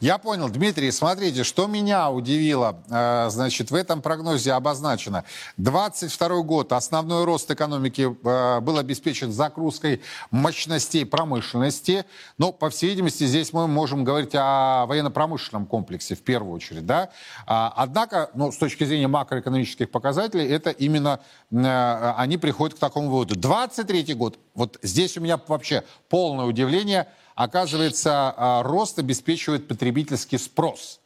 [0.00, 0.48] Я понял.
[0.48, 5.24] Дмитрий, смотрите, что меня удивило, э, значит, в этом прогнозе обозначено.
[5.56, 12.04] 22 год основной рост экономики э, был обеспечен загрузкой мощностей промышленности.
[12.38, 16.86] Но, по всей видимости, здесь мы можем говорить о военно-промышленном комплексе в первую очередь.
[16.86, 17.10] Да?
[17.46, 21.20] А, однако, ну, с точки зрения макроэкономических показателей, это именно
[21.50, 23.36] э, они приходят к такому выводу.
[23.36, 31.00] 23 год, вот здесь у меня вообще полное удивление– Оказывается, а, рост обеспечивает потребительский спрос.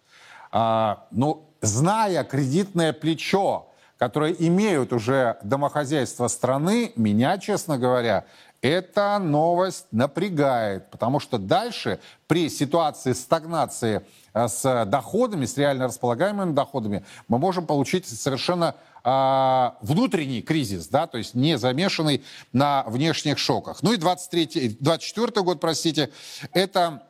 [0.52, 8.26] А, ну, зная кредитное плечо, которое имеют уже домохозяйства страны, меня, честно говоря,
[8.60, 14.04] эта новость напрягает, потому что дальше при ситуации стагнации
[14.34, 18.74] а, с доходами, с реально располагаемыми доходами, мы можем получить совершенно
[19.04, 22.22] внутренний кризис, да, то есть не замешанный
[22.52, 23.82] на внешних шоках.
[23.82, 26.10] Ну и 23, 24 год, простите,
[26.52, 27.02] это,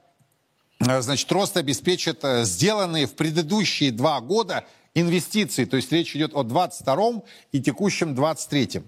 [0.81, 4.65] э, значит, рост обеспечит э, сделанные в предыдущие два года
[4.95, 7.23] инвестиции, то есть речь идет о 22
[7.53, 8.83] и текущем 23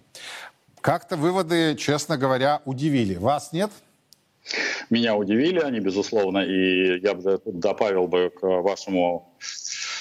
[0.80, 3.16] Как-то выводы, честно говоря, удивили.
[3.16, 3.70] Вас нет?
[4.88, 9.29] Меня удивили они, безусловно, и я бы добавил бы к вашему а,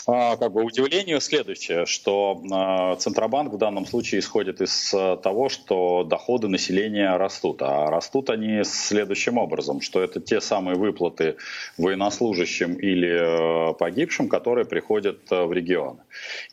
[0.05, 6.03] как бы удивлению следующее, что а, Центробанк в данном случае исходит из а, того, что
[6.03, 7.61] доходы населения растут.
[7.61, 11.35] А растут они следующим образом, что это те самые выплаты
[11.77, 15.99] военнослужащим или погибшим, которые приходят в регионы.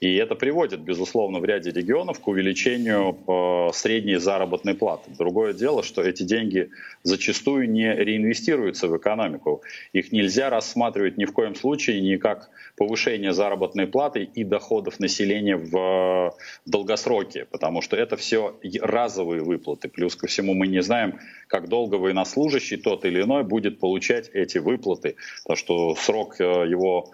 [0.00, 5.10] И это приводит, безусловно, в ряде регионов к увеличению средней заработной платы.
[5.16, 6.70] Другое дело, что эти деньги
[7.02, 9.62] зачастую не реинвестируются в экономику.
[9.92, 15.56] Их нельзя рассматривать ни в коем случае не как повышение заработной платы и доходов населения
[15.56, 16.34] в
[16.66, 19.88] долгосроке, потому что это все разовые выплаты.
[19.88, 21.18] Плюс ко всему мы не знаем,
[21.48, 27.10] как долго военнослужащий тот или иной будет получать эти выплаты, потому что срок э, его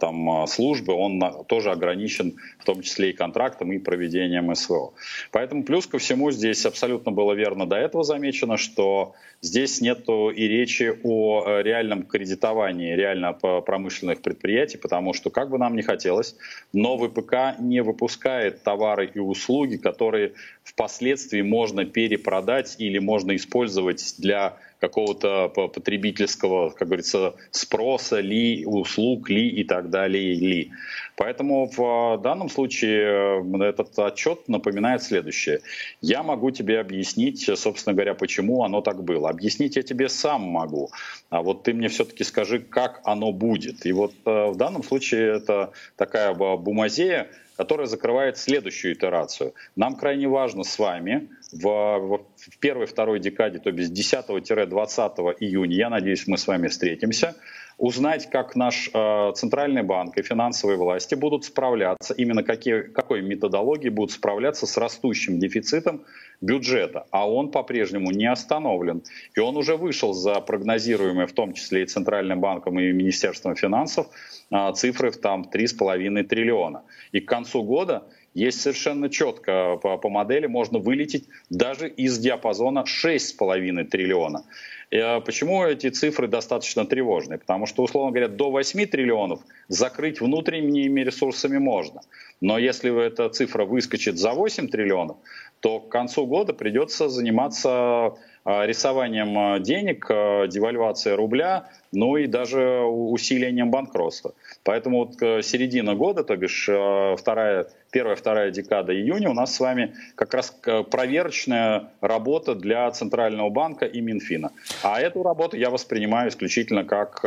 [0.00, 4.92] там, а, службы, он тоже ограничен в том числе и контрактом, и проведением СВО.
[5.30, 10.48] Поэтому плюс ко всему здесь абсолютно было верно до этого замечено, что здесь нет и
[10.48, 16.36] речи о э, реальном кредитовании реально промышленных предприятий, потому что, как бы нам ни хотелось,
[16.72, 20.32] новый ПК не выпускает товары и услуги, которые
[20.64, 29.48] впоследствии можно перепродать или можно использовать для какого-то потребительского, как говорится, спроса ли, услуг ли
[29.48, 30.72] и так далее ли.
[31.20, 35.60] Поэтому в данном случае э, этот отчет напоминает следующее.
[36.00, 39.28] Я могу тебе объяснить, собственно говоря, почему оно так было.
[39.28, 40.88] Объяснить я тебе сам могу,
[41.28, 43.84] а вот ты мне все-таки скажи, как оно будет.
[43.84, 49.52] И вот э, в данном случае это такая бумазея, которая закрывает следующую итерацию.
[49.76, 51.64] Нам крайне важно с вами в,
[51.98, 57.34] в, в первой-второй декаде, то есть 10-20 июня, я надеюсь, мы с вами встретимся,
[57.80, 63.90] узнать, как наш э, центральный банк и финансовые власти будут справляться, именно какие, какой методологией
[63.90, 66.04] будут справляться с растущим дефицитом
[66.42, 67.06] бюджета.
[67.10, 69.02] А он по-прежнему не остановлен.
[69.34, 74.06] И он уже вышел за прогнозируемые, в том числе и Центральным банком, и Министерством финансов,
[74.50, 76.82] э, цифры в там 3,5 триллиона.
[77.12, 78.02] И к концу года
[78.34, 84.44] есть совершенно четко по, по модели можно вылететь даже из диапазона 6,5 триллиона.
[84.92, 87.38] А почему эти цифры достаточно тревожные?
[87.38, 92.00] Потому что, условно говоря, до 8 триллионов закрыть внутренними ресурсами можно.
[92.40, 95.18] Но если эта цифра выскочит за 8 триллионов,
[95.60, 102.80] то к концу года придется заниматься а, рисованием а, денег, девальвацией рубля, ну и даже
[102.80, 104.32] усилением банкротства.
[104.62, 109.54] Поэтому вот э, середина года, то бишь э, вторая, первая, вторая декада июня у нас
[109.54, 114.52] с вами как раз э, проверочная работа для Центрального банка и Минфина.
[114.82, 117.20] А эту работу я воспринимаю исключительно как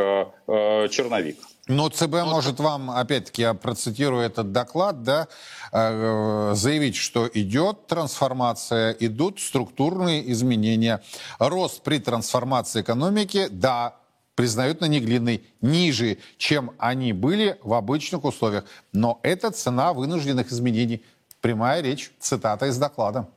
[0.46, 1.36] черновик.
[1.66, 5.28] Но ЦБ может вам, опять-таки, я процитирую этот доклад, да,
[5.72, 11.02] заявить, что идет трансформация, идут структурные изменения.
[11.38, 13.94] Рост при трансформации экономики, да,
[14.34, 18.64] признают на Неглинной ниже, чем они были в обычных условиях.
[18.92, 21.02] Но это цена вынужденных изменений.
[21.40, 23.28] Прямая речь, цитата из доклада.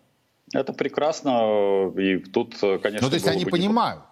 [0.53, 3.01] Это прекрасно, и тут, конечно...
[3.01, 4.03] Ну, то есть они понимают.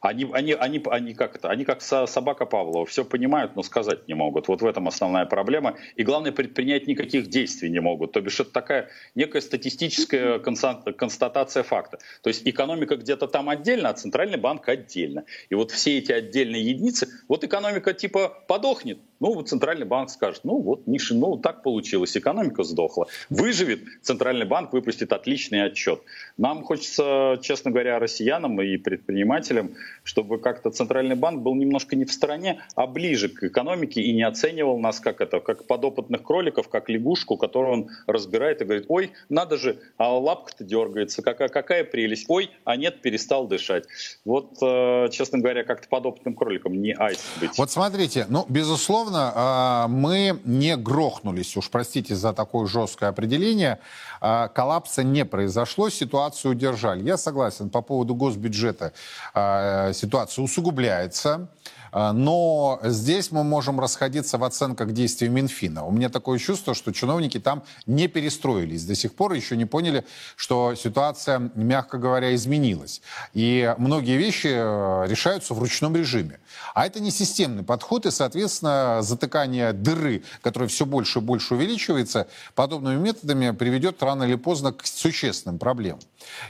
[0.00, 1.50] Они, они, они, они как это?
[1.50, 4.48] Они как собака Павлова, все понимают, но сказать не могут.
[4.48, 5.76] Вот в этом основная проблема.
[5.96, 8.12] И главное, предпринять никаких действий не могут.
[8.12, 11.98] То бишь это такая некая статистическая констатация факта.
[12.22, 15.24] То есть экономика где-то там отдельно, а центральный банк отдельно.
[15.48, 20.40] И вот все эти отдельные единицы, вот экономика типа подохнет, ну, вот Центральный банк скажет,
[20.44, 23.08] ну, вот, Миша, ну, так получилось, экономика сдохла.
[23.30, 26.00] Выживет, Центральный банк выпустит отличный отчет.
[26.36, 32.12] Нам хочется, честно говоря, россиянам и предпринимателям, чтобы как-то Центральный банк был немножко не в
[32.12, 36.88] стороне, а ближе к экономике и не оценивал нас как это, как подопытных кроликов, как
[36.88, 42.26] лягушку, которую он разбирает и говорит, ой, надо же, а лапка-то дергается, какая, какая прелесть,
[42.28, 43.84] ой, а нет, перестал дышать.
[44.24, 47.56] Вот, э, честно говоря, как-то подопытным кроликом не айс быть.
[47.58, 53.78] Вот смотрите, ну, безусловно, безусловно, а, мы не грохнулись, уж простите за такое жесткое определение,
[54.20, 57.02] а, коллапса не произошло, ситуацию удержали.
[57.02, 58.92] Я согласен, по поводу госбюджета
[59.34, 61.48] а, ситуация усугубляется.
[61.92, 65.84] А, но здесь мы можем расходиться в оценках действий Минфина.
[65.84, 68.84] У меня такое чувство, что чиновники там не перестроились.
[68.84, 70.04] До сих пор еще не поняли,
[70.36, 73.00] что ситуация, мягко говоря, изменилась.
[73.34, 76.40] И многие вещи э, решаются в ручном режиме.
[76.74, 82.28] А это не системный подход, и, соответственно, затыкание дыры, которая все больше и больше увеличивается,
[82.54, 86.00] подобными методами приведет рано или поздно к существенным проблемам.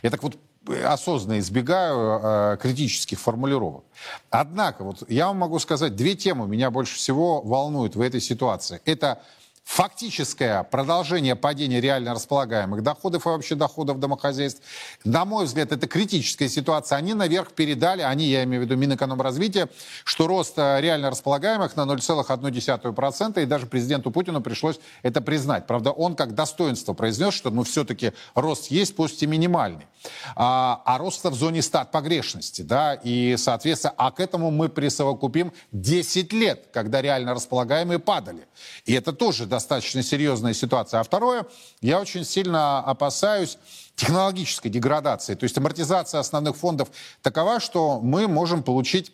[0.03, 0.36] Я так вот
[0.85, 3.85] осознанно избегаю э, критических формулировок.
[4.31, 8.81] Однако, вот я вам могу сказать, две темы меня больше всего волнуют в этой ситуации.
[8.85, 9.23] Это
[9.69, 14.62] фактическое продолжение падения реально располагаемых доходов и вообще доходов домохозяйств.
[15.05, 16.97] На мой взгляд, это критическая ситуация.
[16.97, 19.69] Они наверх передали, они, я имею в виду Минэкономразвития,
[20.05, 25.66] что рост э, реально располагаемых на 0,1%, и даже президенту Путину пришлось это признать.
[25.66, 29.87] Правда, он как достоинство произнес, что ну все-таки рост есть, пусть и минимальный.
[30.35, 35.53] А, а рост в зоне стат погрешности, да, и, соответственно, а к этому мы присовокупим
[35.73, 38.47] 10 лет, когда реально располагаемые падали.
[38.87, 41.01] И это тоже, да, достаточно серьезная ситуация.
[41.01, 41.47] А второе,
[41.81, 43.59] я очень сильно опасаюсь
[43.97, 45.35] технологической деградации.
[45.35, 46.89] То есть амортизация основных фондов
[47.23, 49.13] такова, что мы можем получить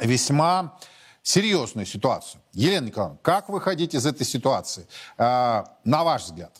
[0.00, 0.78] весьма
[1.22, 2.40] серьезную ситуацию.
[2.54, 4.86] Елена Николаевна, как выходить из этой ситуации,
[5.18, 6.52] э, на ваш взгляд?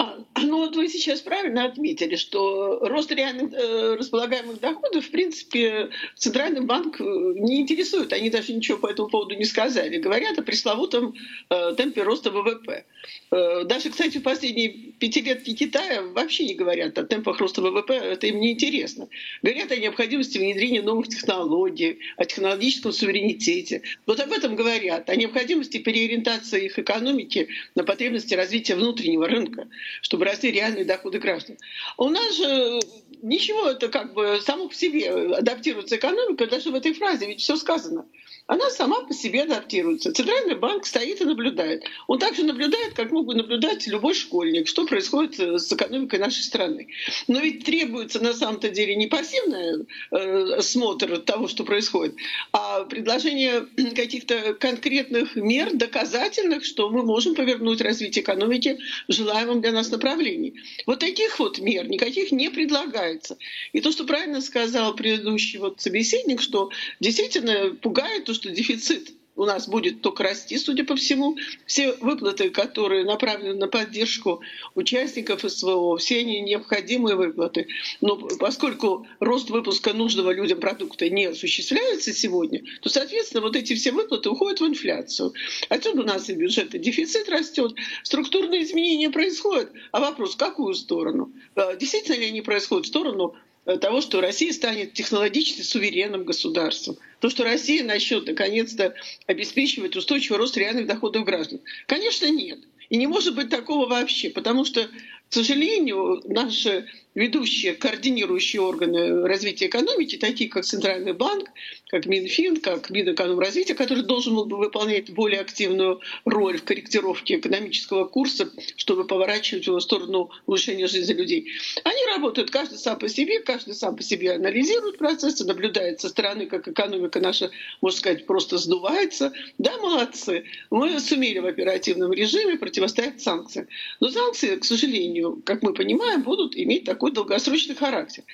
[0.00, 5.90] А, ну вот вы сейчас правильно отметили, что рост реальных э, располагаемых доходов, в принципе,
[6.16, 8.14] Центральный банк э, не интересует.
[8.14, 9.98] Они даже ничего по этому поводу не сказали.
[9.98, 11.14] Говорят о пресловутом
[11.50, 12.86] э, темпе роста ВВП.
[13.30, 17.92] Э, даже, кстати, в последние пятилетки Китая вообще не говорят о темпах роста ВВП.
[17.92, 19.08] Это им не интересно.
[19.42, 23.82] Говорят о необходимости внедрения новых технологий, о технологическом суверенитете.
[24.06, 25.10] Вот об этом говорят.
[25.10, 29.68] О необходимости переориентации их экономики на потребности развития внутреннего рынка
[30.00, 31.56] чтобы росли реальные доходы граждан.
[31.96, 32.80] У нас же
[33.22, 37.56] ничего, это как бы само по себе адаптируется экономика, даже в этой фразе ведь все
[37.56, 38.06] сказано
[38.50, 40.12] она сама по себе адаптируется.
[40.12, 41.84] Центральный банк стоит и наблюдает.
[42.08, 46.42] Он также наблюдает, как мог бы наблюдать любой школьник, что происходит э, с экономикой нашей
[46.42, 46.88] страны.
[47.28, 52.16] Но ведь требуется на самом-то деле не пассивный э, смотр того, что происходит,
[52.50, 59.70] а предложение каких-то конкретных мер, доказательных, что мы можем повернуть развитие экономики в желаемом для
[59.70, 60.54] нас направлении.
[60.86, 63.38] Вот таких вот мер никаких не предлагается.
[63.72, 69.44] И то, что правильно сказал предыдущий вот собеседник, что действительно пугает то, что дефицит у
[69.46, 71.36] нас будет только расти, судя по всему.
[71.64, 74.42] Все выплаты, которые направлены на поддержку
[74.74, 77.68] участников СВО, все они необходимые выплаты.
[78.02, 83.92] Но поскольку рост выпуска нужного людям продукта не осуществляется сегодня, то, соответственно, вот эти все
[83.92, 85.32] выплаты уходят в инфляцию.
[85.70, 89.70] Отсюда у нас и бюджетный дефицит растет, структурные изменения происходят.
[89.92, 91.32] А вопрос, в какую сторону?
[91.54, 93.34] Э, действительно ли они происходят в сторону
[93.80, 96.96] того, что Россия станет технологически суверенным государством.
[97.20, 98.94] То, что Россия начнет наконец-то
[99.26, 101.60] обеспечивать устойчивый рост реальных доходов граждан.
[101.86, 102.58] Конечно, нет.
[102.88, 104.88] И не может быть такого вообще, потому что,
[105.30, 111.48] к сожалению, наши ведущие, координирующие органы развития экономики, такие как Центральный банк,
[111.88, 118.04] как Минфин, как Минэкономразвития, который должен был бы выполнять более активную роль в корректировке экономического
[118.04, 121.48] курса, чтобы поворачивать его в сторону улучшения жизни людей.
[121.84, 126.46] Они работают каждый сам по себе, каждый сам по себе анализирует процессы, наблюдает со стороны,
[126.46, 127.50] как экономика наша,
[127.80, 129.32] можно сказать, просто сдувается.
[129.58, 130.44] Да, молодцы.
[130.70, 133.66] Мы сумели в оперативном режиме противостоять санкциям.
[133.98, 138.24] Но санкции, к сожалению, как мы понимаем, будут иметь такой долгосрочный характер.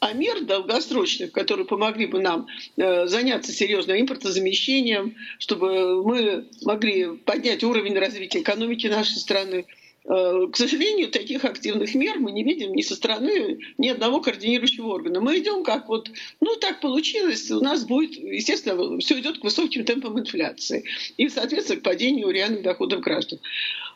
[0.00, 7.64] А мер долгосрочных, которые помогли бы нам э, заняться серьезным импортозамещением, чтобы мы могли поднять
[7.64, 9.66] уровень развития экономики нашей страны,
[10.06, 15.20] к сожалению, таких активных мер мы не видим ни со стороны ни одного координирующего органа.
[15.20, 19.84] Мы идем как вот, ну так получилось, у нас будет, естественно, все идет к высоким
[19.84, 20.84] темпам инфляции
[21.16, 23.38] и, соответственно, к падению реальных доходов граждан.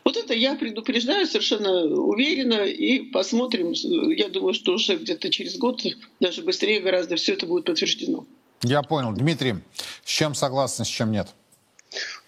[0.03, 3.73] Вот это я предупреждаю совершенно уверенно и посмотрим.
[3.73, 5.83] Я думаю, что уже где-то через год,
[6.19, 8.25] даже быстрее гораздо, все это будет подтверждено.
[8.63, 9.13] Я понял.
[9.13, 9.55] Дмитрий,
[10.03, 11.27] с чем согласны, с чем нет?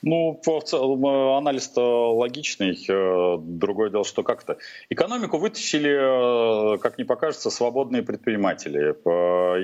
[0.01, 2.77] Ну, в целом, э, анализ-то логичный.
[2.87, 4.57] Э, другое дело, что как-то.
[4.89, 8.95] Экономику вытащили, э, как не покажется, свободные предприниматели.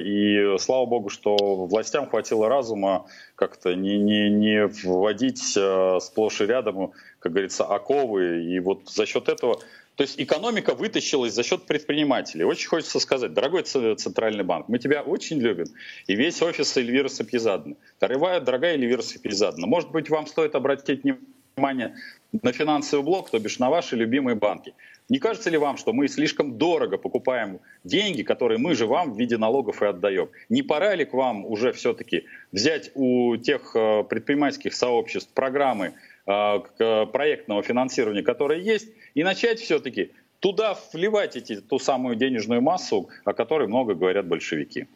[0.04, 1.36] И слава богу, что
[1.66, 5.58] властям хватило разума как-то не, не, не вводить
[6.02, 8.44] сплошь и рядом, как говорится, оковы.
[8.44, 9.60] И вот за счет этого
[9.98, 12.44] то есть экономика вытащилась за счет предпринимателей.
[12.44, 15.66] Очень хочется сказать, дорогой Центральный банк, мы тебя очень любим.
[16.06, 17.78] И весь офис Эльвиры Сапьезадны.
[18.00, 21.96] Дорогая, дорогая Эльвира Сапьезадна, может быть, вам стоит обратить внимание
[22.44, 24.76] на финансовый блок, то бишь на ваши любимые банки.
[25.10, 29.18] Не кажется ли вам, что мы слишком дорого покупаем деньги, которые мы же вам в
[29.18, 30.30] виде налогов и отдаем?
[30.50, 35.94] Не пора ли к вам уже все-таки взять у тех э, предпринимательских сообществ программы
[36.28, 43.34] проектного финансирования, которые есть, и начать все-таки туда вливать эти, ту самую денежную массу, о
[43.34, 44.88] которой много говорят большевики.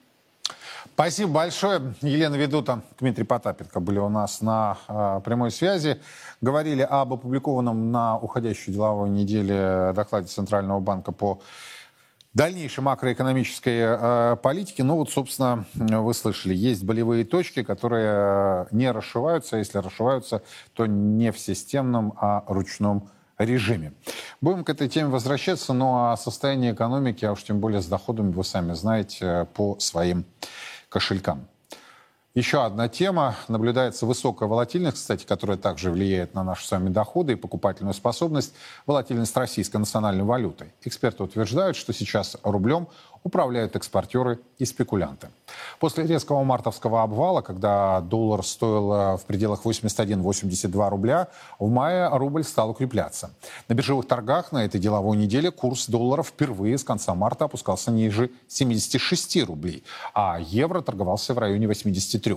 [0.94, 1.94] Спасибо большое.
[2.02, 6.02] Елена Ведута, Дмитрий Потапенко были у нас на э, прямой связи.
[6.42, 11.42] Говорили об опубликованном на уходящей деловой неделе докладе Центрального банка по
[12.34, 14.84] дальнейшей макроэкономической э, политике.
[14.84, 19.58] Ну вот, собственно, вы слышали, есть болевые точки, которые не расшиваются.
[19.58, 23.94] Если расшиваются, то не в системном, а ручном режиме.
[24.40, 28.32] Будем к этой теме возвращаться, но о состоянии экономики, а уж тем более с доходами,
[28.32, 30.26] вы сами знаете, по своим
[30.90, 31.48] кошелькам.
[32.34, 33.36] Еще одна тема.
[33.50, 38.54] Наблюдается высокая волатильность, кстати, которая также влияет на наши с вами доходы и покупательную способность.
[38.86, 40.72] Волатильность российской национальной валютой.
[40.84, 42.88] Эксперты утверждают, что сейчас рублем
[43.24, 45.30] управляют экспортеры и спекулянты.
[45.80, 51.28] После резкого мартовского обвала, когда доллар стоил э, в пределах 81-82 рубля,
[51.60, 53.32] в мае рубль стал укрепляться.
[53.68, 58.32] На биржевых торгах на этой деловой неделе курс доллара впервые с конца марта опускался ниже
[58.48, 62.36] 76 рублей, а евро торговался в районе 83.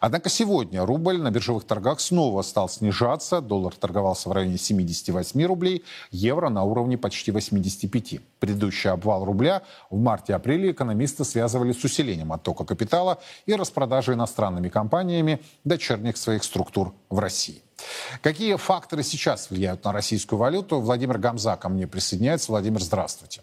[0.00, 3.40] Однако сегодня рубль на биржевых торгах снова стал снижаться.
[3.40, 8.20] Доллар торговался в районе 78 рублей, евро на уровне почти 85.
[8.38, 15.40] Предыдущий обвал рубля в марте-апреле экономисты связывали с усилением оттока капитала и распродажей иностранными компаниями
[15.64, 17.62] дочерних своих структур в России.
[18.22, 20.80] Какие факторы сейчас влияют на российскую валюту?
[20.80, 22.52] Владимир Гамза ко мне присоединяется.
[22.52, 23.40] Владимир, здравствуйте.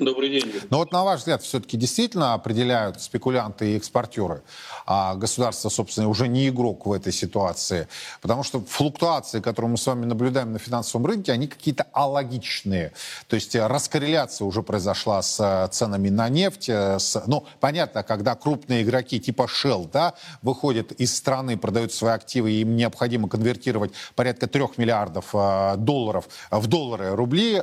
[0.00, 0.50] Добрый день.
[0.70, 4.42] Но вот на ваш взгляд, все-таки действительно определяют спекулянты и экспортеры,
[4.86, 7.86] а государство, собственно, уже не игрок в этой ситуации,
[8.22, 12.92] потому что флуктуации, которые мы с вами наблюдаем на финансовом рынке, они какие-то алогичные.
[13.28, 16.70] То есть раскорреляция уже произошла с э, ценами на нефть.
[16.70, 22.12] Э, с, ну, понятно, когда крупные игроки типа Shell, да, выходят из страны, продают свои
[22.12, 27.62] активы, им необходимо конвертировать порядка трех миллиардов э, долларов в доллары, рубли,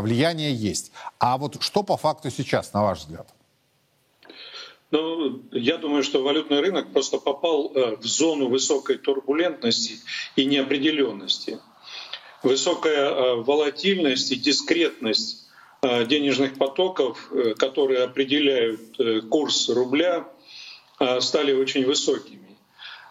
[0.00, 0.92] влияние есть.
[1.18, 3.28] А вот что по факту сейчас, на ваш взгляд?
[4.94, 9.94] Ну, я думаю, что валютный рынок просто попал э, в зону высокой турбулентности
[10.36, 11.58] и неопределенности.
[12.44, 15.48] Высокая э, волатильность и дискретность
[15.82, 17.28] э, денежных потоков,
[17.58, 20.28] которые определяют курс рубля,
[21.18, 22.56] стали очень высокими.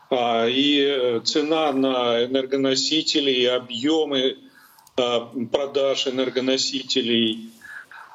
[0.10, 4.38] А, и цена на энергоносители, и объемы
[4.96, 7.50] продаж энергоносителей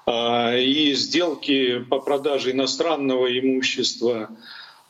[0.07, 4.31] а, и сделки по продаже иностранного имущества,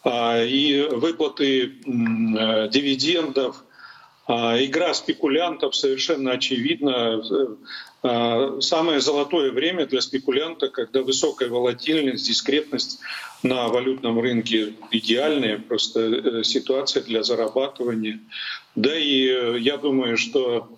[0.04, 3.64] а, и выплаты э, дивидендов,
[4.26, 7.22] игра спекулянтов совершенно очевидно.
[8.60, 13.00] Самое золотое время для спекулянта, когда высокая волатильность, дискретность
[13.42, 18.20] на валютном рынке идеальная просто э, ситуация для зарабатывания.
[18.74, 20.68] Да и э, я думаю, что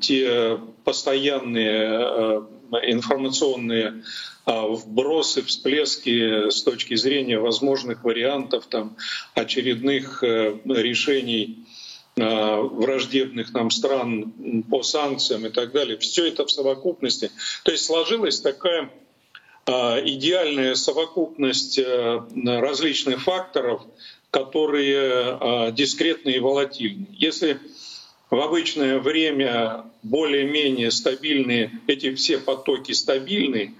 [0.00, 2.42] те постоянные
[2.82, 4.02] информационные
[4.44, 8.96] вбросы, всплески с точки зрения возможных вариантов там,
[9.34, 11.64] очередных решений
[12.16, 15.96] враждебных нам стран по санкциям и так далее.
[15.98, 17.30] Все это в совокупности.
[17.62, 18.90] То есть сложилась такая
[19.66, 23.82] идеальная совокупность различных факторов,
[24.30, 27.06] которые дискретны и волатильны.
[27.12, 27.60] Если
[28.30, 33.74] в обычное время более-менее стабильные, эти все потоки стабильны,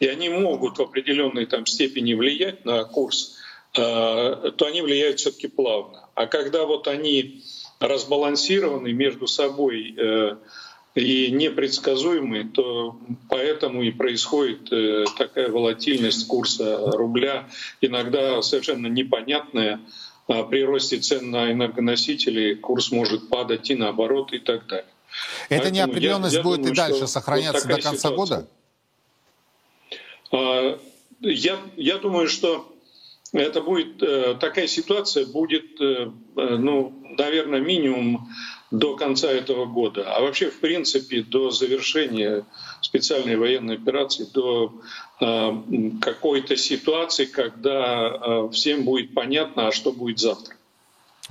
[0.00, 3.38] и они могут в определенной там степени влиять на курс,
[3.72, 6.08] то они влияют все-таки плавно.
[6.14, 7.42] А когда вот они
[7.78, 10.36] разбалансированы между собой э,
[10.94, 12.96] и непредсказуемы, то
[13.28, 17.48] поэтому и происходит э, такая волатильность курса рубля,
[17.80, 19.80] иногда совершенно непонятная.
[20.28, 24.86] А при росте цен на энергоносители курс может падать и наоборот и так далее.
[25.48, 28.46] Эта Поэтому неопределенность я, я будет думаю, и дальше сохраняться вот до конца ситуация.
[30.30, 30.78] года?
[31.20, 32.72] Я, я думаю, что
[33.32, 38.28] это будет э, такая ситуация будет, э, э, ну, наверное, минимум
[38.70, 42.44] до конца этого года, а вообще, в принципе, до завершения
[42.92, 44.74] специальной военной операции, до
[45.18, 50.56] какой-то ситуации, когда всем будет понятно, а что будет завтра.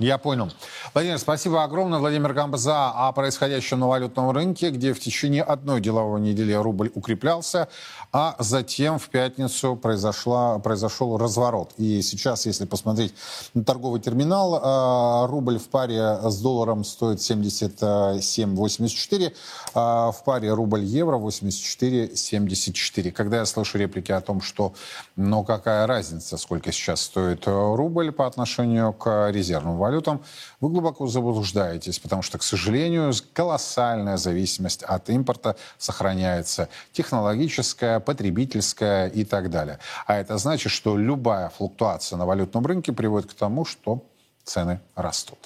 [0.02, 0.50] Я понял.
[0.94, 2.00] Владимир, спасибо огромное.
[2.00, 7.68] Владимир Гамбаза о происходящем на валютном рынке, где в течение одной деловой недели рубль укреплялся,
[8.10, 11.70] а затем в пятницу произошла, произошел разворот.
[11.78, 13.14] И сейчас, если посмотреть
[13.54, 19.32] на торговый терминал, э, рубль в паре с долларом стоит 77,84,
[19.74, 23.12] а в паре рубль-евро 84,74.
[23.12, 24.72] Когда я слышу реплики о том, что
[25.14, 30.22] ну какая разница, сколько сейчас стоит рубль по отношению к резервному валютам,
[30.60, 36.68] вы глубоко заблуждаетесь, потому что, к сожалению, колоссальная зависимость от импорта сохраняется.
[36.92, 39.78] Технологическая, потребительская и так далее.
[40.06, 44.02] А это значит, что любая флуктуация на валютном рынке приводит к тому, что
[44.44, 45.38] цены растут.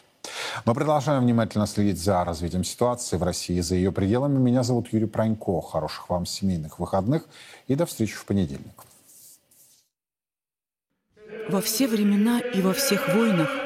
[0.64, 4.38] Мы продолжаем внимательно следить за развитием ситуации в России и за ее пределами.
[4.38, 5.61] Меня зовут Юрий Пронько.
[5.61, 7.22] Хороших вам семейных выходных
[7.68, 8.84] и до встречи в понедельник.
[11.49, 13.65] Во все времена и во всех войнах